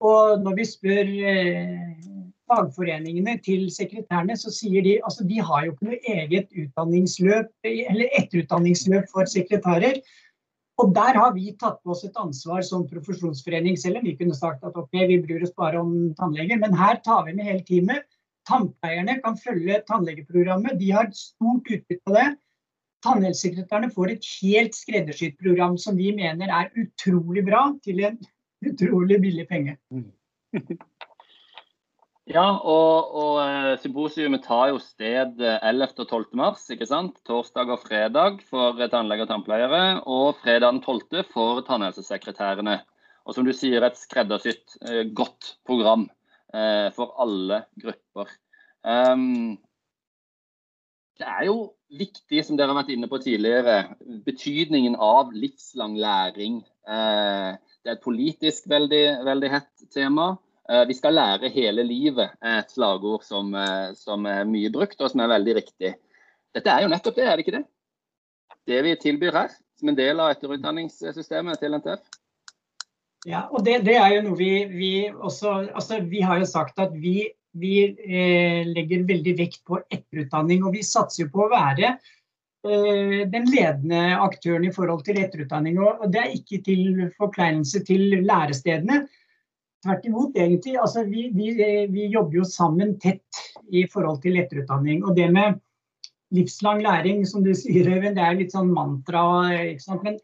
Og 0.03 0.41
når 0.43 0.57
vi 0.59 0.67
spør 0.67 1.11
eh, 1.31 2.24
fagforeningene 2.49 3.37
til 3.45 3.65
sekretærene, 3.73 4.35
så 4.37 4.51
sier 4.53 4.85
de 4.85 4.99
altså 5.01 5.25
de 5.27 5.39
har 5.41 5.65
jo 5.65 5.73
ikke 5.73 5.89
noe 5.89 5.99
eget 6.17 6.53
utdanningsløp 6.63 7.69
eller 7.71 8.19
etterutdanningsløp 8.21 9.09
for 9.13 9.29
sekretærer. 9.29 10.01
Og 10.81 10.91
der 10.95 11.15
har 11.15 11.31
vi 11.35 11.53
tatt 11.55 11.79
på 11.83 11.93
oss 11.93 12.03
et 12.03 12.17
ansvar 12.19 12.65
som 12.67 12.83
profesjonsforening, 12.89 13.77
selv 13.79 14.01
om 14.01 14.07
vi 14.07 14.17
kunne 14.19 14.35
sagt 14.35 14.65
at 14.67 14.75
ok, 14.75 14.91
vi 15.07 15.21
bryr 15.23 15.45
oss 15.47 15.55
bare 15.55 15.79
om 15.79 15.95
tannleger. 16.19 16.59
Men 16.59 16.75
her 16.75 16.99
tar 17.05 17.23
vi 17.27 17.37
med 17.37 17.47
hele 17.47 17.63
teamet 17.67 18.03
Tannpleierne 18.45 19.17
kan 19.23 19.37
følge 19.41 19.79
tannlegeprogrammet. 19.87 20.77
De 20.79 20.91
har 20.93 21.09
stort 21.17 21.65
utbytte 21.65 22.03
på 22.05 22.13
det. 22.13 22.27
Tannhelsesekretærene 23.05 23.89
får 23.93 24.13
et 24.13 24.27
helt 24.41 24.77
skreddersydd 24.77 25.37
program 25.41 25.77
som 25.81 25.97
vi 25.97 26.11
mener 26.15 26.53
er 26.53 26.69
utrolig 26.81 27.45
bra 27.45 27.67
til 27.85 28.03
en 28.05 28.19
utrolig 28.65 29.19
billig 29.21 29.47
penge. 29.49 29.77
Ja, 32.25 32.45
og, 32.57 33.11
og 33.13 33.35
eh, 33.43 33.75
symposiumet 33.83 34.41
tar 34.47 34.71
jo 34.71 34.79
sted 34.81 35.37
11. 35.45 35.91
og 36.01 36.07
12. 36.07 36.23
mars, 36.39 36.63
ikke 36.73 36.87
sant? 36.89 37.19
Torsdag 37.27 37.69
og 37.75 37.83
fredag 37.83 38.39
for 38.49 38.81
tannleger 38.89 39.27
og 39.27 39.29
tannpleiere, 39.29 39.81
og 40.09 40.39
fredag 40.41 40.71
den 40.73 40.81
12. 40.81 41.21
for 41.29 41.61
tannhelsesekretærene. 41.67 42.79
Og 43.25 43.37
som 43.37 43.45
du 43.45 43.53
sier, 43.53 43.85
et 43.85 43.97
skreddersydd 43.97 44.77
eh, 44.89 45.03
godt 45.13 45.55
program 45.69 46.07
eh, 46.53 46.89
for 46.97 47.13
alle 47.21 47.63
grupper. 47.81 48.33
Um, 48.85 49.57
det 51.17 51.25
er 51.29 51.45
jo 51.47 51.59
viktig, 51.93 52.41
som 52.45 52.57
dere 52.57 52.73
har 52.73 52.81
vært 52.81 52.91
inne 52.93 53.09
på 53.09 53.21
tidligere, 53.23 53.95
betydningen 54.25 54.97
av 54.97 55.29
livslang 55.33 55.95
læring. 55.97 56.59
Eh, 56.89 57.53
det 57.85 57.93
er 57.93 57.97
et 57.97 58.05
politisk 58.05 58.65
veldig, 58.69 59.03
veldig 59.25 59.53
hett 59.53 59.87
tema. 59.93 60.35
Eh, 60.69 60.85
vi 60.89 60.93
skal 60.97 61.13
lære 61.13 61.51
hele 61.53 61.83
livet, 61.85 62.33
er 62.41 62.63
et 62.63 62.71
slagord 62.73 63.23
som, 63.25 63.53
eh, 63.53 63.93
som, 63.93 64.25
er 64.25 64.47
mye 64.49 64.71
brukt, 64.73 64.97
og 64.97 65.11
som 65.11 65.21
er 65.21 65.33
veldig 65.35 65.55
riktig. 65.59 65.93
Dette 66.55 66.71
er 66.71 66.81
jo 66.81 66.89
nettopp 66.89 67.17
det, 67.19 67.25
er 67.27 67.35
det 67.35 67.45
ikke 67.45 67.57
det? 67.59 67.65
Det 68.65 68.79
vi 68.81 68.95
tilbyr 68.97 69.35
her, 69.35 69.51
som 69.77 69.91
en 69.91 69.97
del 69.97 70.19
av 70.23 70.31
etterutdanningssystemet 70.33 71.61
til 71.61 71.77
NTF. 71.77 72.01
Ja, 73.29 73.47
og 73.51 73.61
det, 73.65 73.83
det 73.85 73.97
er 73.97 74.15
jo 74.15 74.23
noe 74.27 74.37
vi, 74.37 74.51
vi, 74.69 74.91
også 75.09 75.53
altså 75.73 75.99
Vi 76.05 76.21
har 76.21 76.39
jo 76.41 76.49
sagt 76.49 76.81
at 76.81 76.93
vi, 76.93 77.27
vi 77.57 77.75
eh, 77.85 78.65
legger 78.65 79.05
veldig 79.05 79.33
vekt 79.37 79.63
på 79.65 79.79
etterutdanning. 79.83 80.65
Og 80.65 80.73
vi 80.77 80.85
satser 80.85 81.25
jo 81.25 81.31
på 81.33 81.45
å 81.45 81.51
være 81.53 81.91
eh, 81.91 83.21
den 83.29 83.49
ledende 83.49 84.01
aktøren 84.21 84.65
i 84.65 84.73
forhold 84.73 85.05
til 85.05 85.21
etterutdanning. 85.21 85.77
Og 85.81 86.05
det 86.13 86.21
er 86.21 86.37
ikke 86.37 86.61
til 86.65 87.05
forkleinelse 87.17 87.81
til 87.85 88.17
lærestedene. 88.25 89.03
Tvert 89.85 90.05
imot, 90.09 90.33
egentlig. 90.33 90.79
Altså, 90.81 91.03
vi, 91.05 91.27
vi, 91.35 91.51
vi, 91.93 92.07
jobber 92.09 92.39
jo 92.39 92.45
sammen 92.49 92.95
tett 93.01 93.41
i 93.69 93.83
forhold 93.91 94.23
til 94.23 94.39
etterutdanning. 94.41 95.03
Og 95.05 95.13
det 95.17 95.27
med 95.33 95.59
livslang 96.33 96.81
læring, 96.81 97.21
som 97.29 97.43
du 97.45 97.51
sier, 97.59 97.91
Øyvind, 97.91 98.17
det 98.17 98.23
er 98.25 98.39
litt 98.39 98.55
sånn 98.55 98.71
mantra. 98.73 99.21
Men, 100.01 100.17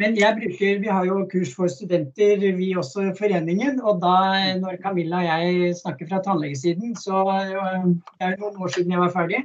men, 0.00 0.16
jeg 0.16 0.38
bruker, 0.38 0.80
vi 0.80 0.88
har 0.88 1.04
jo 1.08 1.26
kurs 1.28 1.52
for 1.58 1.68
studenter, 1.72 2.40
vi 2.56 2.70
også 2.72 3.10
foreningen. 3.18 3.82
Og 3.84 4.00
da 4.00 4.16
når 4.62 4.80
Camilla 4.80 5.20
og 5.20 5.28
jeg 5.28 5.76
snakker 5.82 6.08
fra 6.08 6.22
tannlegesiden, 6.24 6.96
så 6.96 7.20
det 7.36 8.30
er 8.30 8.32
jo 8.32 8.46
noen 8.46 8.64
år 8.64 8.74
siden 8.78 8.96
jeg 8.96 9.04
var 9.04 9.12
ferdig, 9.12 9.44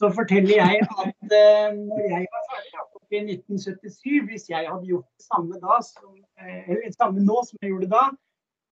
så 0.00 0.08
forteller 0.16 0.56
jeg 0.56 0.80
at 0.80 1.12
uh, 1.12 1.76
når 1.76 2.06
jeg 2.08 2.24
var 2.32 2.48
ferdig 2.48 2.70
i 3.10 3.20
1977, 3.34 4.24
hvis 4.30 4.48
jeg 4.48 4.64
hadde 4.70 4.86
gjort 4.88 5.04
det 5.18 5.24
samme 5.26 5.60
da, 5.60 5.78
som, 5.84 6.12
eller 6.40 6.92
samme 6.94 7.24
nå 7.26 7.40
som 7.44 7.58
jeg 7.60 7.74
gjorde 7.74 7.90
da, 7.92 8.04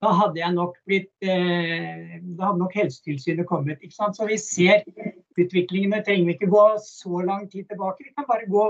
da 0.02 0.12
hadde 0.14 0.38
jeg 0.38 0.54
nok 0.54 0.76
blitt 0.86 1.10
eh, 1.26 2.18
Da 2.38 2.50
hadde 2.50 2.60
nok 2.60 2.74
Helsetilsynet 2.78 3.48
kommet. 3.48 3.80
ikke 3.82 3.96
sant? 3.96 4.16
Så 4.16 4.28
vi 4.28 4.38
ser 4.38 4.84
utviklingene. 5.38 6.04
Trenger 6.06 6.28
vi 6.28 6.36
ikke 6.36 6.50
gå 6.52 6.66
så 6.84 7.24
lang 7.26 7.48
tid 7.50 7.66
tilbake. 7.70 8.06
Vi 8.06 8.14
kan 8.14 8.28
bare 8.28 8.46
gå 8.50 8.68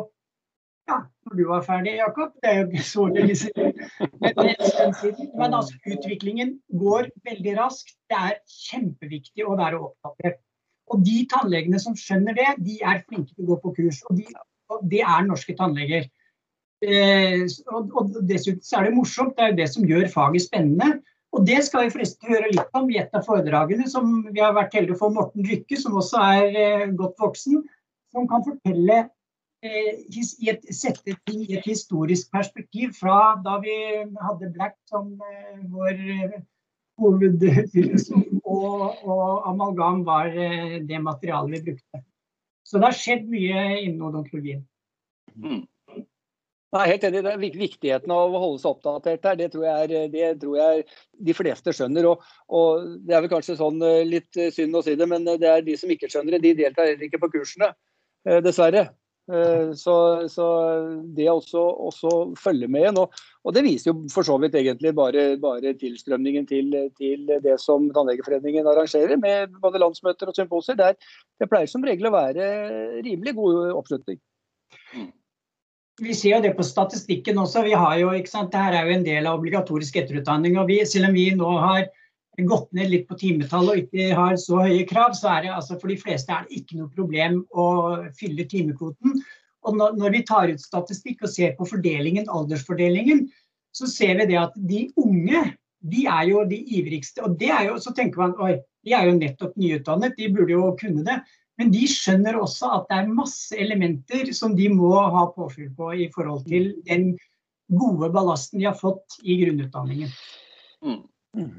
ja, 0.89 1.03
når 1.27 1.37
du 1.37 1.45
var 1.51 1.65
ferdig, 1.67 1.99
Jakob. 1.99 2.33
Det 2.41 2.51
er 2.51 2.59
jo 2.59 2.67
ikke 2.71 2.85
så 2.89 3.07
lenge 3.13 3.35
siden. 3.37 3.75
Men, 5.37 5.55
altså, 5.55 5.75
utviklingen 5.85 6.55
går 6.81 7.11
veldig 7.29 7.57
raskt. 7.59 7.93
Det 8.09 8.17
er 8.17 8.39
kjempeviktig 8.49 9.45
å 9.45 9.57
være 9.59 9.83
oppdatert. 9.85 10.41
Og 10.89 11.03
de 11.05 11.19
tannlegene 11.29 11.81
som 11.83 11.97
skjønner 11.99 12.39
det, 12.39 12.47
de 12.65 12.79
er 12.81 13.03
flinke 13.05 13.35
til 13.35 13.45
å 13.45 13.51
gå 13.51 13.59
på 13.67 13.75
kurs. 13.83 14.01
Og, 14.09 14.17
de, 14.17 14.25
og 14.73 14.89
det 14.89 15.03
er 15.05 15.29
norske 15.29 15.57
tannleger. 15.59 16.09
Eh, 16.81 17.45
og, 17.75 17.93
og, 17.93 18.17
dessuten 18.31 18.65
så 18.65 18.81
er 18.81 18.89
det 18.89 18.97
morsomt. 18.97 19.37
Det 19.37 19.45
er 19.45 19.53
jo 19.53 19.61
det 19.61 19.69
som 19.75 19.89
gjør 19.93 20.09
faget 20.15 20.47
spennende. 20.47 21.03
Og 21.37 21.45
det 21.47 21.61
skal 21.67 21.87
vi 21.87 21.93
forresten 21.93 22.31
høre 22.33 22.51
litt 22.55 22.77
om 22.79 22.89
i 22.91 22.99
et 23.03 23.15
av 23.17 23.27
foredragene 23.27 23.89
som 23.91 24.23
vi 24.33 24.41
har 24.41 24.55
vært 24.57 24.75
heldige 24.79 24.99
for 25.01 25.13
Morten 25.15 25.45
Rykke, 25.45 25.77
som 25.77 25.99
også 26.01 26.23
er 26.25 26.57
eh, 26.57 26.91
godt 26.97 27.21
voksen, 27.21 27.63
som 28.15 28.29
kan 28.31 28.45
fortelle 28.47 28.99
eh, 29.61 29.91
i 30.09 30.53
et, 30.53 30.65
sette 30.73 31.17
ting 31.29 31.45
i 31.45 31.59
et 31.59 31.69
historisk 31.69 32.33
perspektiv 32.33 32.95
fra 32.97 33.37
da 33.45 33.59
vi 33.65 33.77
hadde 34.25 34.53
Black 34.55 34.79
som 34.89 35.13
eh, 35.21 35.61
vår 35.69 36.01
eh, 36.17 36.39
hovedfilosof, 36.99 38.25
og, 38.43 39.05
og, 39.05 39.49
amalgam 39.53 40.05
var 40.07 40.33
eh, 40.33 40.79
det 40.89 41.03
materialet 41.03 41.59
vi 41.59 41.73
brukte. 41.73 42.03
Så 42.67 42.81
det 42.81 42.89
har 42.89 42.97
skjedd 42.97 43.29
mye 43.31 43.67
innen 43.85 44.03
odontologien. 44.09 44.65
Mm. 45.37 45.63
Nei, 46.77 46.85
helt 46.91 47.05
enig. 47.09 47.23
Det 47.25 47.33
er 47.33 47.41
Viktigheten 47.41 48.13
av 48.13 48.35
å 48.35 48.41
holde 48.43 48.61
seg 48.61 48.75
oppdatert 48.75 49.25
her, 49.25 49.37
det 49.41 49.49
tror 49.55 49.65
jeg, 49.65 50.09
det 50.13 50.33
tror 50.43 50.57
jeg 50.59 50.85
de 51.31 51.35
fleste 51.37 51.73
skjønner. 51.73 52.11
Og, 52.11 52.25
og, 52.53 52.89
Det 53.09 53.17
er 53.17 53.25
vel 53.25 53.33
kanskje 53.33 53.57
sånn 53.57 53.81
eh, 53.85 54.05
litt 54.09 54.37
eh, 54.37 54.53
synd 54.53 54.77
å 54.77 54.83
si 54.85 54.97
det, 54.99 55.09
men 55.09 55.25
det 55.29 55.49
er 55.49 55.65
de 55.65 55.77
som 55.81 55.93
ikke 55.93 56.11
skjønner 56.13 56.37
det, 56.37 56.43
de 56.45 56.59
deltar 56.61 56.91
heller 56.91 57.09
ikke 57.09 57.23
på 57.23 57.31
kursene. 57.39 57.73
Eh, 58.29 58.41
dessverre. 58.45 58.91
Så, 59.77 59.95
så 60.33 60.45
det 61.13 61.27
også, 61.29 61.61
også 61.61 62.11
følge 62.41 62.65
med 62.65 62.81
igjen. 62.81 62.97
Og, 62.97 63.51
det 63.53 63.61
viser 63.67 63.91
jo 63.91 64.07
for 64.09 64.25
så 64.25 64.39
vidt 64.41 64.57
egentlig 64.57 64.95
bare, 64.97 65.27
bare 65.43 65.75
tilstrømningen 65.77 66.49
til, 66.49 66.73
til, 66.97 67.27
det 67.45 67.59
som 67.61 67.91
Tannlegeforeningen 67.93 68.65
arrangerer, 68.73 69.21
med 69.21 69.53
både 69.61 69.85
landsmøter 69.85 70.33
og 70.33 70.41
symposier. 70.41 70.81
Der 70.81 70.97
det 70.97 71.51
pleier 71.53 71.69
som 71.69 71.85
regel 71.85 72.09
å 72.09 72.17
være 72.17 72.49
rimelig 73.05 73.37
god 73.37 73.77
oppslutning. 73.83 74.23
Vi 75.99 76.15
ser 76.15 76.37
jo 76.37 76.43
det 76.45 76.55
på 76.57 76.67
statistikken 76.67 77.41
også. 77.43 77.65
Vi 77.67 77.75
har 77.75 77.97
jo, 77.99 78.13
ikke 78.15 78.31
sant, 78.31 78.53
Dette 78.55 78.79
er 78.79 78.87
jo 78.87 78.99
en 78.99 79.07
del 79.07 79.27
av 79.27 79.41
obligatorisk 79.41 79.97
etterutdanning. 79.99 80.59
og 80.59 80.69
vi, 80.71 80.79
Selv 80.87 81.11
om 81.11 81.17
vi 81.17 81.31
nå 81.35 81.51
har 81.59 81.89
gått 82.47 82.71
ned 82.73 82.93
litt 82.93 83.09
på 83.09 83.19
timetall 83.19 83.73
og 83.73 83.81
ikke 83.81 84.13
har 84.15 84.37
så 84.39 84.61
høye 84.63 84.87
krav, 84.87 85.17
så 85.19 85.33
er 85.33 85.43
det 85.43 85.55
altså 85.57 85.79
for 85.81 85.91
de 85.91 85.99
fleste 85.99 86.31
er 86.31 86.47
det 86.47 86.61
ikke 86.61 86.79
noe 86.79 86.93
problem 86.95 87.41
å 87.51 87.67
fylle 88.19 88.47
timekvoten. 88.47 89.19
Og 89.67 89.75
når, 89.75 89.97
når 89.99 90.15
vi 90.15 90.25
tar 90.29 90.53
ut 90.53 90.63
statistikk 90.63 91.25
og 91.27 91.33
ser 91.33 91.57
på 91.59 91.67
fordelingen, 91.67 92.31
aldersfordelingen, 92.31 93.27
så 93.75 93.91
ser 93.91 94.21
vi 94.21 94.29
det 94.31 94.39
at 94.39 94.55
de 94.71 94.87
unge 95.03 95.43
de 95.89 96.07
er 96.11 96.31
jo 96.31 96.45
de 96.49 96.59
ivrigste. 96.79 97.23
Og 97.27 97.37
det 97.41 97.51
er 97.55 97.69
jo, 97.71 97.77
så 97.83 97.93
tenker 97.95 98.23
man 98.23 98.39
oi, 98.43 98.55
de 98.87 98.95
er 98.95 99.09
jo 99.09 99.19
nettopp 99.19 99.59
nyutdannet, 99.59 100.17
de 100.19 100.31
burde 100.35 100.55
jo 100.55 100.73
kunne 100.79 101.05
det. 101.07 101.19
Men 101.59 101.73
de 101.75 101.83
skjønner 101.91 102.39
også 102.39 102.71
at 102.77 102.87
det 102.91 103.01
er 103.01 103.11
masse 103.11 103.57
elementer 103.59 104.31
som 104.37 104.55
de 104.59 104.69
må 104.71 104.93
ha 104.95 105.25
påfyll 105.35 105.73
på 105.75 105.91
i 106.05 106.07
forhold 106.15 106.47
til 106.47 106.71
den 106.87 107.11
gode 107.69 108.11
ballasten 108.15 108.61
de 108.61 108.69
har 108.69 108.79
fått 108.79 109.19
i 109.25 109.41
grunnutdanningen. 109.43 110.13
Mm. 110.85 111.03
mm. 111.37 111.53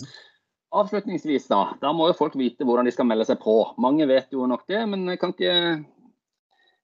Avslutningsvis, 0.80 1.48
da. 1.50 1.74
Da 1.82 1.92
må 1.98 2.08
jo 2.10 2.18
folk 2.18 2.36
vite 2.38 2.66
hvordan 2.66 2.86
de 2.86 2.94
skal 2.94 3.08
melde 3.10 3.26
seg 3.26 3.40
på. 3.42 3.56
Mange 3.82 4.06
vet 4.10 4.30
jo 4.32 4.46
nok 4.48 4.68
det, 4.70 4.84
men 4.90 5.10
kan 5.18 5.34
ikke 5.34 5.56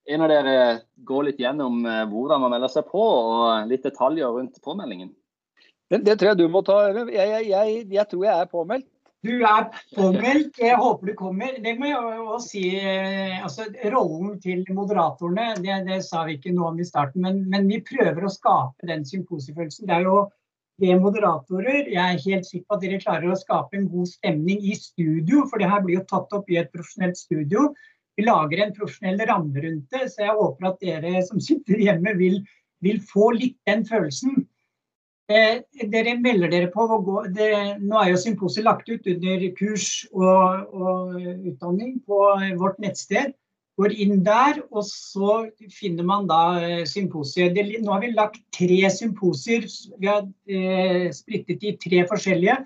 en 0.06 0.22
av 0.26 0.30
dere 0.30 0.56
gå 0.96 1.22
litt 1.26 1.40
gjennom 1.42 1.86
eh, 1.90 2.04
hvordan 2.10 2.44
man 2.44 2.54
melder 2.54 2.72
seg 2.74 2.90
på, 2.90 3.02
og 3.02 3.70
litt 3.70 3.86
detaljer 3.86 4.34
rundt 4.38 4.60
påmeldingen? 4.66 5.14
Det, 5.90 6.02
det 6.06 6.18
tror 6.18 6.32
jeg 6.32 6.42
du 6.42 6.48
må 6.52 6.62
ta. 6.66 6.80
Jeg, 6.90 7.14
jeg, 7.14 7.48
jeg, 7.50 7.80
jeg 7.94 8.10
tror 8.12 8.26
jeg 8.26 8.36
er 8.36 8.52
påmeldt. 8.52 8.90
Du 9.26 9.34
er 9.42 9.68
påmeldt. 9.96 10.60
Jeg 10.62 10.78
håper 10.78 11.10
du 11.10 11.16
kommer. 11.18 11.58
Det 11.64 11.74
må 11.80 11.90
jeg 11.90 12.00
også 12.22 12.40
si. 12.46 12.64
Eh, 12.78 13.42
altså, 13.42 13.66
rollen 13.94 14.38
til 14.44 14.62
moderatorene, 14.70 15.56
det, 15.66 15.80
det, 15.88 16.02
sa 16.06 16.26
vi 16.28 16.38
ikke 16.38 16.54
noe 16.54 16.74
om 16.74 16.82
i 16.82 16.88
starten, 16.88 17.24
men, 17.26 17.42
men 17.50 17.66
vi 17.72 17.82
prøver 17.86 18.26
å 18.26 18.34
skape 18.34 18.90
den 18.90 19.06
symposiefølelsen. 19.08 19.90
Det 19.90 19.98
er 19.98 20.06
jo 20.10 20.20
det 20.84 20.98
moderatorer. 21.02 21.90
Jeg 21.90 22.04
er 22.04 22.24
helt 22.28 22.48
sikker 22.48 22.68
på 22.68 22.78
at 22.78 22.86
dere 22.86 23.02
klarer 23.02 23.32
å 23.32 23.40
skape 23.40 23.80
en 23.80 23.90
god 23.90 24.12
stemning 24.12 24.62
i 24.62 24.78
studio, 24.78 25.46
for 25.50 25.62
det 25.62 25.72
her 25.72 25.84
blir 25.86 26.02
jo 26.02 26.08
tatt 26.12 26.36
opp 26.36 26.52
i 26.52 26.60
et 26.62 26.72
profesjonelt 26.74 27.18
studio. 27.18 27.70
Vi 28.16 28.28
lager 28.28 28.62
en 28.64 28.76
profesjonell 28.76 29.24
ramme 29.28 29.64
rundt 29.64 29.96
det, 29.96 30.10
så 30.12 30.28
jeg 30.28 30.38
håper 30.38 30.70
at 30.70 30.84
dere 30.84 31.24
som 31.28 31.42
sitter 31.44 31.82
hjemme 31.82 32.14
vil, 32.20 32.44
vil 32.86 33.02
få 33.04 33.32
litt 33.36 33.58
den 33.68 33.88
følelsen. 33.88 34.46
Eh, 35.26 35.64
dere 35.90 36.20
melder 36.22 36.52
dere 36.54 36.68
på 36.70 36.84
det, 37.34 37.80
Nå 37.82 37.98
er 37.98 38.12
jo 38.12 38.20
symposiet 38.22 38.68
lagt 38.68 38.90
ut 38.92 39.08
under 39.10 39.48
kurs 39.58 40.06
og, 40.14 40.70
og, 40.70 41.16
utdanning 41.50 41.98
på 42.06 42.20
vårt 42.62 42.78
nettsted. 42.84 43.34
Går 43.76 43.96
inn 44.06 44.22
der, 44.24 44.62
og 44.70 44.86
så 44.88 45.50
finner 45.74 46.06
man 46.06 46.30
da 46.30 46.62
eh, 46.62 46.86
symposiet. 46.88 47.58
Nå 47.58 47.92
har 47.92 48.06
vi 48.06 48.14
lagt 48.14 48.40
tre 48.54 48.86
symposier. 48.94 49.66
Vi 49.98 50.12
har 50.12 50.30
eh, 50.46 51.10
splittet 51.12 51.66
i 51.66 51.74
tre 51.82 52.06
forskjellige. 52.08 52.62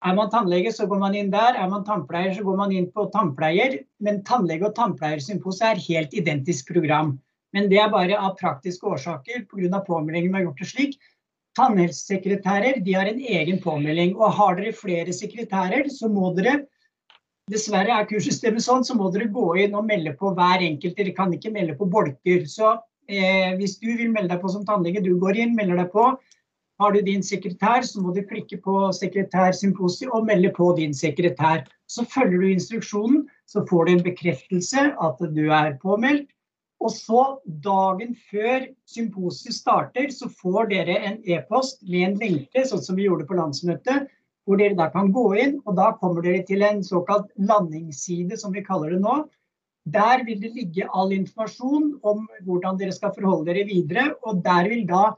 Er 0.00 0.16
man 0.16 0.30
tannlege, 0.32 0.70
så 0.72 0.86
går 0.88 1.02
man 1.02 1.18
inn 1.18 1.34
der. 1.34 1.58
Er 1.58 1.68
man 1.68 1.84
tannpleier, 1.84 2.32
så 2.38 2.46
går 2.46 2.56
man 2.56 2.72
inn 2.72 2.86
på 2.94 3.10
tannpleier. 3.12 3.80
Men 3.98 4.22
tannlege- 4.24 4.70
og 4.70 4.78
tannpleiersymposiet 4.78 5.72
er 5.74 5.86
helt 5.90 6.14
identisk 6.22 6.70
program. 6.70 7.16
Men 7.52 7.66
det 7.68 7.82
er 7.82 7.90
bare 7.92 8.16
av 8.16 8.38
praktiske 8.38 8.86
årsaker 8.86 9.48
pga. 9.50 9.82
påmeldingen 9.84 10.30
vi 10.30 10.38
har 10.38 10.46
gjort 10.46 10.62
det 10.62 10.70
slik. 10.70 11.00
Tannhelsesekretærer 11.58 12.78
de 12.84 12.92
har 12.94 13.08
en 13.10 13.20
egen 13.20 13.58
påmelding. 13.62 14.16
og 14.16 14.32
Har 14.38 14.58
dere 14.58 14.72
flere 14.76 15.12
sekretærer, 15.12 15.88
så 15.90 16.08
må 16.08 16.34
dere 16.36 16.60
dessverre 17.50 17.96
er 17.96 18.06
kurssystemet 18.06 18.62
sånn, 18.62 18.84
så 18.86 18.94
må 18.94 19.10
dere 19.10 19.30
gå 19.34 19.46
inn 19.64 19.74
og 19.74 19.88
melde 19.88 20.14
på 20.18 20.34
hver 20.36 20.62
enkelt. 20.62 20.96
Dere 20.96 21.14
kan 21.16 21.32
ikke 21.34 21.52
melde 21.54 21.74
på 21.78 21.88
bolker. 21.90 22.44
Så 22.46 22.76
eh, 23.10 23.56
hvis 23.58 23.78
du 23.82 23.90
vil 23.90 24.12
melde 24.12 24.34
deg 24.34 24.42
på 24.42 24.52
som 24.52 24.66
tannlege, 24.66 25.02
du 25.02 25.16
går 25.18 25.40
inn, 25.42 25.56
melder 25.58 25.82
deg 25.82 25.90
på. 25.94 26.06
Har 26.80 26.94
du 26.94 27.02
din 27.04 27.22
sekretær, 27.22 27.84
så 27.84 28.00
må 28.00 28.14
du 28.16 28.22
klikke 28.24 28.56
på 28.64 28.86
sekretærsymposium 28.96 30.14
og 30.16 30.30
melde 30.30 30.52
på 30.56 30.70
din 30.78 30.94
sekretær. 30.96 31.66
Så 31.90 32.06
følger 32.08 32.40
du 32.40 32.46
instruksjonen, 32.48 33.26
så 33.50 33.66
får 33.68 33.84
du 33.84 33.92
en 33.92 34.06
bekreftelse 34.06 34.86
at 34.96 35.24
du 35.34 35.42
er 35.50 35.74
påmeldt. 35.82 36.30
Og 36.80 36.92
så 36.94 37.22
dagen 37.64 38.14
før 38.30 38.64
symposiet 38.88 39.56
starter, 39.56 40.08
så 40.14 40.30
får 40.32 40.70
dere 40.70 40.96
en 41.10 41.18
e-post 41.28 41.82
med 41.84 42.06
en 42.06 42.16
lenke, 42.22 42.64
sånn 42.64 42.82
som 42.84 42.96
vi 42.96 43.04
gjorde 43.04 43.26
på 43.28 43.36
landsmøtet, 43.36 44.08
hvor 44.48 44.56
dere 44.60 44.78
da 44.78 44.88
kan 44.94 45.10
gå 45.12 45.26
inn. 45.42 45.58
Og 45.66 45.76
da 45.76 45.90
kommer 46.00 46.24
dere 46.24 46.40
til 46.48 46.64
en 46.64 46.80
såkalt 46.86 47.28
landingsside, 47.36 48.38
som 48.40 48.56
vi 48.56 48.64
kaller 48.64 48.96
det 48.96 49.02
nå. 49.04 49.18
Der 49.92 50.24
vil 50.24 50.40
det 50.40 50.54
ligge 50.56 50.88
all 50.92 51.12
informasjon 51.12 51.92
om 52.06 52.24
hvordan 52.46 52.80
dere 52.80 52.96
skal 52.96 53.12
forholde 53.16 53.50
dere 53.52 53.66
videre. 53.68 54.06
Og 54.24 54.40
der 54.44 54.70
vil 54.72 54.86
da 54.88 55.10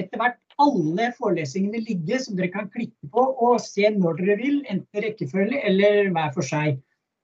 etter 0.00 0.20
hvert 0.20 0.38
alle 0.60 1.10
forelesningene 1.16 1.82
ligge, 1.88 2.20
som 2.22 2.36
dere 2.38 2.52
kan 2.52 2.70
klikke 2.70 3.10
på 3.10 3.24
og 3.46 3.58
se 3.64 3.90
når 3.96 4.20
dere 4.20 4.38
vil, 4.40 4.62
enten 4.70 5.04
rekkefølge 5.06 5.62
eller 5.66 6.12
hver 6.14 6.32
for 6.36 6.46
seg. 6.46 6.78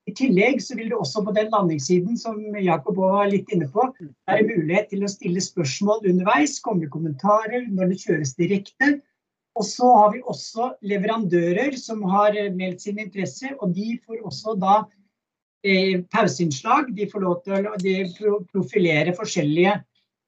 I 0.06 0.14
tillegg 0.14 0.60
så 0.62 0.76
vil 0.78 0.92
det 0.92 0.98
også 1.00 1.24
på 1.26 1.32
den 1.34 1.48
landingssiden 1.50 2.18
som 2.20 2.38
Jakob 2.62 2.98
var 3.00 3.26
litt 3.30 3.50
inne 3.54 3.66
på, 3.72 3.88
være 4.28 4.46
mulighet 4.46 4.92
til 4.92 5.02
å 5.02 5.10
stille 5.10 5.42
spørsmål 5.42 6.06
underveis, 6.06 6.60
komme 6.62 6.84
med 6.84 6.92
kommentarer 6.94 7.66
når 7.66 7.90
det 7.90 8.02
kjøres 8.04 8.36
direkte. 8.38 8.92
Og 9.56 9.64
så 9.66 9.88
har 9.96 10.12
vi 10.12 10.22
også 10.22 10.68
leverandører 10.86 11.74
som 11.80 12.04
har 12.12 12.36
meldt 12.54 12.84
sin 12.84 13.00
interesse, 13.02 13.50
og 13.58 13.72
de 13.74 13.96
får 14.04 14.22
også 14.28 14.54
da 14.62 14.76
eh, 15.64 16.04
pauseinnslag. 16.12 16.92
De 16.94 17.08
får 17.10 17.24
lov 17.24 17.40
til 17.48 18.30
å 18.30 18.40
profilere 18.52 19.16
forskjellige 19.16 19.74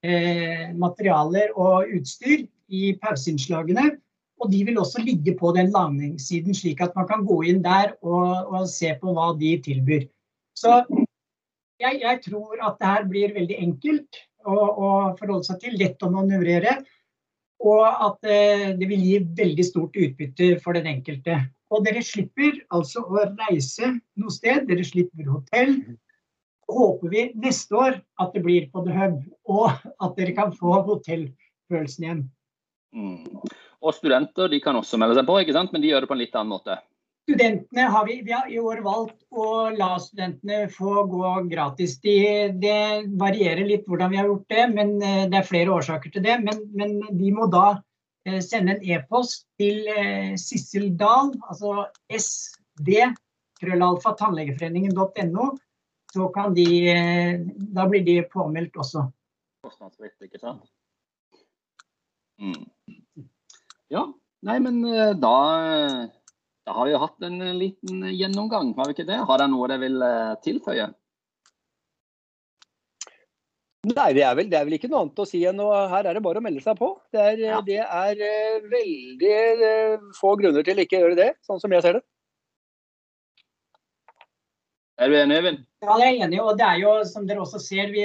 eh, 0.02 0.68
materialer 0.74 1.54
og 1.54 1.92
utstyr 2.00 2.48
i 2.68 2.94
pauseinnslagene. 2.98 3.92
Og 4.38 4.52
de 4.52 4.62
vil 4.68 4.78
også 4.78 5.02
ligge 5.02 5.34
på 5.38 5.50
den 5.56 5.72
landingssiden, 5.74 6.54
slik 6.54 6.82
at 6.84 6.94
man 6.98 7.08
kan 7.08 7.24
gå 7.26 7.40
inn 7.50 7.62
der 7.64 7.96
og, 8.06 8.52
og 8.52 8.68
se 8.70 8.92
på 9.00 9.14
hva 9.14 9.32
de 9.38 9.56
tilbyr. 9.64 10.06
Så 10.58 10.80
jeg, 11.78 12.00
jeg, 12.02 12.20
tror 12.26 12.62
at 12.66 12.78
det 12.78 12.92
her 12.92 13.08
blir 13.10 13.34
veldig 13.34 13.58
enkelt 13.64 14.22
å, 14.46 14.54
å 14.54 14.88
forholde 15.18 15.46
seg 15.46 15.60
til, 15.62 15.76
lett 15.80 16.02
å 16.02 16.10
manøvrere. 16.14 16.78
Og 17.66 17.82
at 17.82 18.26
eh, 18.30 18.68
det 18.78 18.86
vil 18.86 19.02
gi 19.02 19.20
veldig 19.38 19.64
stort 19.66 19.96
utbytte 19.98 20.52
for 20.62 20.78
den 20.78 20.86
enkelte. 20.90 21.40
Og 21.74 21.84
dere 21.84 22.02
slipper 22.06 22.60
altså 22.74 23.02
å 23.02 23.24
reise 23.26 23.96
noe 24.18 24.32
sted, 24.32 24.68
dere 24.70 24.86
slipper 24.86 25.26
hotell. 25.28 25.74
Håper 26.68 27.12
vi 27.12 27.24
neste 27.40 27.76
år 27.76 27.98
at 28.22 28.34
det 28.34 28.44
blir 28.44 28.68
på 28.72 28.84
The 28.86 28.94
Hub, 28.94 29.20
og 29.50 29.70
at 29.74 30.18
dere 30.20 30.34
kan 30.36 30.54
få 30.54 30.78
hotellfølelsen 30.86 32.06
igjen. 32.06 32.22
Mm. 32.94 33.24
Og 33.84 33.94
studenter 33.94 34.50
de 34.50 34.60
kan 34.62 34.76
også 34.78 34.98
melde 34.98 35.18
seg 35.18 35.26
på, 35.28 35.40
ikke 35.42 35.54
sant? 35.54 35.74
men 35.74 35.82
de 35.82 35.92
gjør 35.92 36.04
det 36.04 36.10
på 36.10 36.16
en 36.16 36.22
litt 36.22 36.38
annen 36.38 36.54
måte. 36.56 36.78
Studentene 37.28 37.82
har 37.92 38.06
vi, 38.06 38.22
vi 38.24 38.32
har 38.32 38.46
i 38.48 38.56
år 38.58 38.78
valgt 38.80 39.18
å 39.36 39.68
la 39.76 39.90
studentene 40.00 40.62
få 40.72 41.02
gå 41.12 41.32
gratis. 41.50 41.98
De, 42.00 42.14
det 42.56 43.04
varierer 43.20 43.68
litt 43.68 43.84
hvordan 43.84 44.14
vi 44.14 44.20
har 44.20 44.30
gjort 44.30 44.46
det, 44.54 44.64
men 44.72 44.94
eh, 45.04 45.26
det 45.28 45.42
er 45.42 45.50
flere 45.50 45.74
årsaker 45.76 46.14
til 46.14 46.24
det. 46.24 46.38
Men, 46.46 46.62
men 46.72 46.96
de 47.20 47.32
må 47.36 47.50
da 47.52 47.66
eh, 48.24 48.40
sende 48.44 48.78
en 48.78 48.86
e-post 48.96 49.44
til 49.60 49.84
eh, 49.92 50.32
Sissel 50.40 50.88
Dahl, 50.96 51.34
altså 51.52 51.90
sd, 52.08 53.12
krøllalfa, 53.60 54.14
tannlegeforeningen.no. 54.22 55.50
Så 56.08 56.30
kan 56.32 56.54
de 56.56 56.64
Da 57.76 57.84
blir 57.84 58.00
de 58.06 58.22
påmeldt 58.32 58.78
også. 58.80 59.04
Kostnadsfritt, 59.60 60.16
ikke 60.24 60.40
sant? 60.40 60.64
Mm. 62.40 62.64
Ja, 63.92 64.04
nei, 64.44 64.58
men 64.60 64.82
eh, 64.84 65.14
da, 65.16 65.34
da 66.68 66.76
har 66.76 66.88
vi 66.88 66.92
jo 66.92 67.02
hatt 67.02 67.24
en 67.24 67.40
liten 67.56 68.04
gjennomgang, 68.12 68.74
har 68.76 68.90
vi 68.90 68.96
ikke 68.98 69.08
det? 69.08 69.22
Har 69.28 69.40
dere 69.40 69.52
noe 69.52 69.68
dere 69.70 69.80
vil 69.86 70.02
eh, 70.04 70.34
tilføye? 70.44 70.90
Nei, 73.88 74.10
det 74.12 74.24
er, 74.26 74.34
vel, 74.36 74.48
det 74.50 74.58
er, 74.58 74.66
vel, 74.66 74.74
ikke 74.76 74.90
noe 74.90 75.06
annet 75.06 75.20
å 75.22 75.24
si 75.28 75.40
enn 75.48 75.60
at 75.64 75.92
her 75.94 76.10
er 76.10 76.18
det 76.18 76.22
bare 76.24 76.42
å 76.42 76.44
melde 76.44 76.60
seg 76.60 76.76
på. 76.76 76.90
Det 77.14 77.22
er, 77.22 77.40
ja. 77.46 77.60
det 77.64 77.78
er 77.80 78.22
eh, 78.26 78.58
veldig 78.68 80.12
få 80.18 80.34
grunner 80.40 80.66
til 80.66 80.82
ikke 80.82 80.98
å 80.98 81.06
gjøre 81.06 81.20
det, 81.22 81.30
sånn 81.46 81.62
som 81.62 81.72
jeg 81.72 81.86
ser 81.86 82.00
det. 82.00 82.04
Er 84.98 85.10
du 85.10 85.14
enig, 85.14 85.36
Øyvind? 85.38 85.58
Ja, 85.84 85.96
jeg 86.00 86.08
er 86.08 86.24
enig. 86.26 86.38
Og 86.42 86.56
det 86.58 86.64
er 86.66 86.78
jo, 86.82 86.92
som 87.06 87.26
dere 87.28 87.42
også 87.44 87.60
ser, 87.62 87.92
vi, 87.94 88.02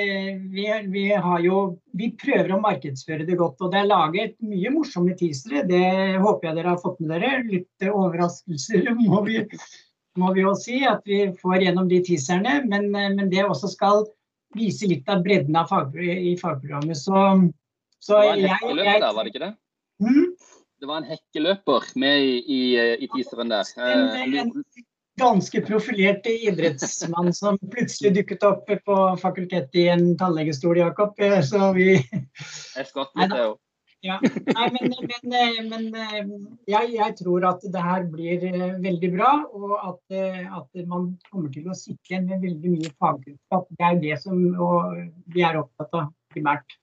vi, 0.53 0.65
vi, 0.93 1.05
jo, 1.41 1.61
vi, 1.97 2.11
prøver 2.21 2.53
å 2.53 2.59
markedsføre 2.61 3.25
det 3.25 3.37
godt. 3.39 3.63
Og 3.65 3.71
det 3.73 3.79
er 3.79 3.89
laget 3.89 4.35
mye 4.45 4.73
morsomme 4.75 5.15
teasere. 5.17 5.63
Det 5.69 5.87
håper 6.21 6.49
jeg 6.49 6.59
dere 6.59 6.75
har 6.75 6.83
fått 6.83 7.01
med 7.01 7.15
dere. 7.15 7.39
Litt 7.49 7.87
overraskelser 7.89 8.91
må 9.07 9.23
vi, 9.25 9.41
må 10.21 10.35
vi 10.37 10.45
også 10.45 10.67
si 10.67 10.83
at 10.85 11.01
vi 11.09 11.23
får 11.41 11.65
gjennom 11.65 11.89
de 11.89 12.03
teaserne. 12.05 12.59
Men, 12.69 12.91
men 12.93 13.33
det 13.33 13.41
også 13.47 13.73
skal 13.73 14.05
vise 14.53 14.85
litt 14.85 15.09
av 15.09 15.25
bredden 15.25 15.57
av 15.57 15.73
fag, 15.73 15.97
i 15.97 16.37
fagprogrammet. 16.37 17.01
Så, 17.01 17.25
så 17.97 18.21
det 18.21 18.29
var 18.29 18.37
en 18.37 18.49
hekkeløper 18.53 18.93
der, 18.93 19.09
var 19.17 19.25
det 19.25 19.33
ikke 19.33 19.45
det? 19.47 19.53
Hmm? 20.03 20.33
Det 20.77 20.91
var 20.91 21.01
en 21.01 21.09
hekkeløper 21.09 21.93
med 21.97 22.21
i, 22.21 22.33
i, 22.43 22.63
i 23.01 23.13
teaseren 23.15 23.49
der. 23.49 23.69
En, 23.81 24.35
en, 24.43 24.57
ganske 25.19 25.61
profilert 25.61 26.25
idrettsmann 26.29 27.33
som 27.33 27.57
plutselig 27.71 28.13
dukket 28.17 28.45
opp 28.47 28.71
på 28.85 28.95
fakultetet 29.21 29.75
i 29.75 29.87
en 29.93 30.13
tannlegestol, 30.17 30.79
Jakob. 30.81 31.19
Så 31.43 31.73
vi 31.77 31.91
Jeg 31.93 32.89
skvatt 32.89 33.13
litt, 33.19 33.35
jeg 33.35 33.51
òg. 33.51 33.59
Ja. 34.03 34.17
Nei, 34.19 34.65
men, 34.75 34.89
men, 35.07 35.85
men 35.93 36.31
jeg, 36.67 36.89
jeg, 36.91 37.13
tror 37.21 37.45
at 37.47 37.61
det 37.63 37.83
her 37.85 38.03
blir 38.11 38.41
eh, 38.49 38.73
veldig 38.83 39.09
bra, 39.13 39.29
og 39.55 39.77
at, 39.77 40.01
eh, 40.11 40.41
at 40.43 40.81
man 40.91 41.13
kommer 41.29 41.53
til 41.53 41.69
å 41.71 41.77
sitte 41.77 42.11
igjen 42.11 42.27
med 42.27 42.43
veldig 42.43 42.73
mye 42.73 42.91
fagkunnskap. 42.99 43.69
Det 43.79 43.87
er 43.87 44.01
det 44.03 44.17
som 44.25 44.41
vi 45.31 45.45
er 45.47 45.61
opptatt 45.61 45.95
av 46.01 46.11
primært. 46.35 46.75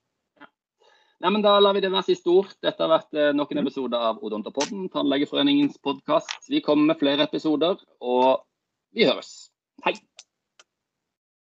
Nei, 1.20 1.30
men 1.34 1.42
Da 1.44 1.58
lar 1.60 1.74
vi 1.76 1.82
det 1.84 1.90
være 1.92 2.08
siste 2.08 2.32
ord. 2.32 2.52
Dette 2.64 2.80
har 2.80 2.94
vært 2.94 3.10
noen 3.12 3.36
nok 3.42 3.50
en 3.52 3.60
episode 3.60 3.98
av 4.08 4.22
Odontopodden, 4.24 4.86
Tannlegeforeningens 4.88 5.76
podkast. 5.84 6.48
Vi 6.48 6.62
kommer 6.64 6.94
med 6.94 7.00
flere 7.02 7.26
episoder, 7.28 7.76
og 8.00 8.40
vi 8.96 9.04
høres. 9.04 9.50
Hei! 9.84 9.98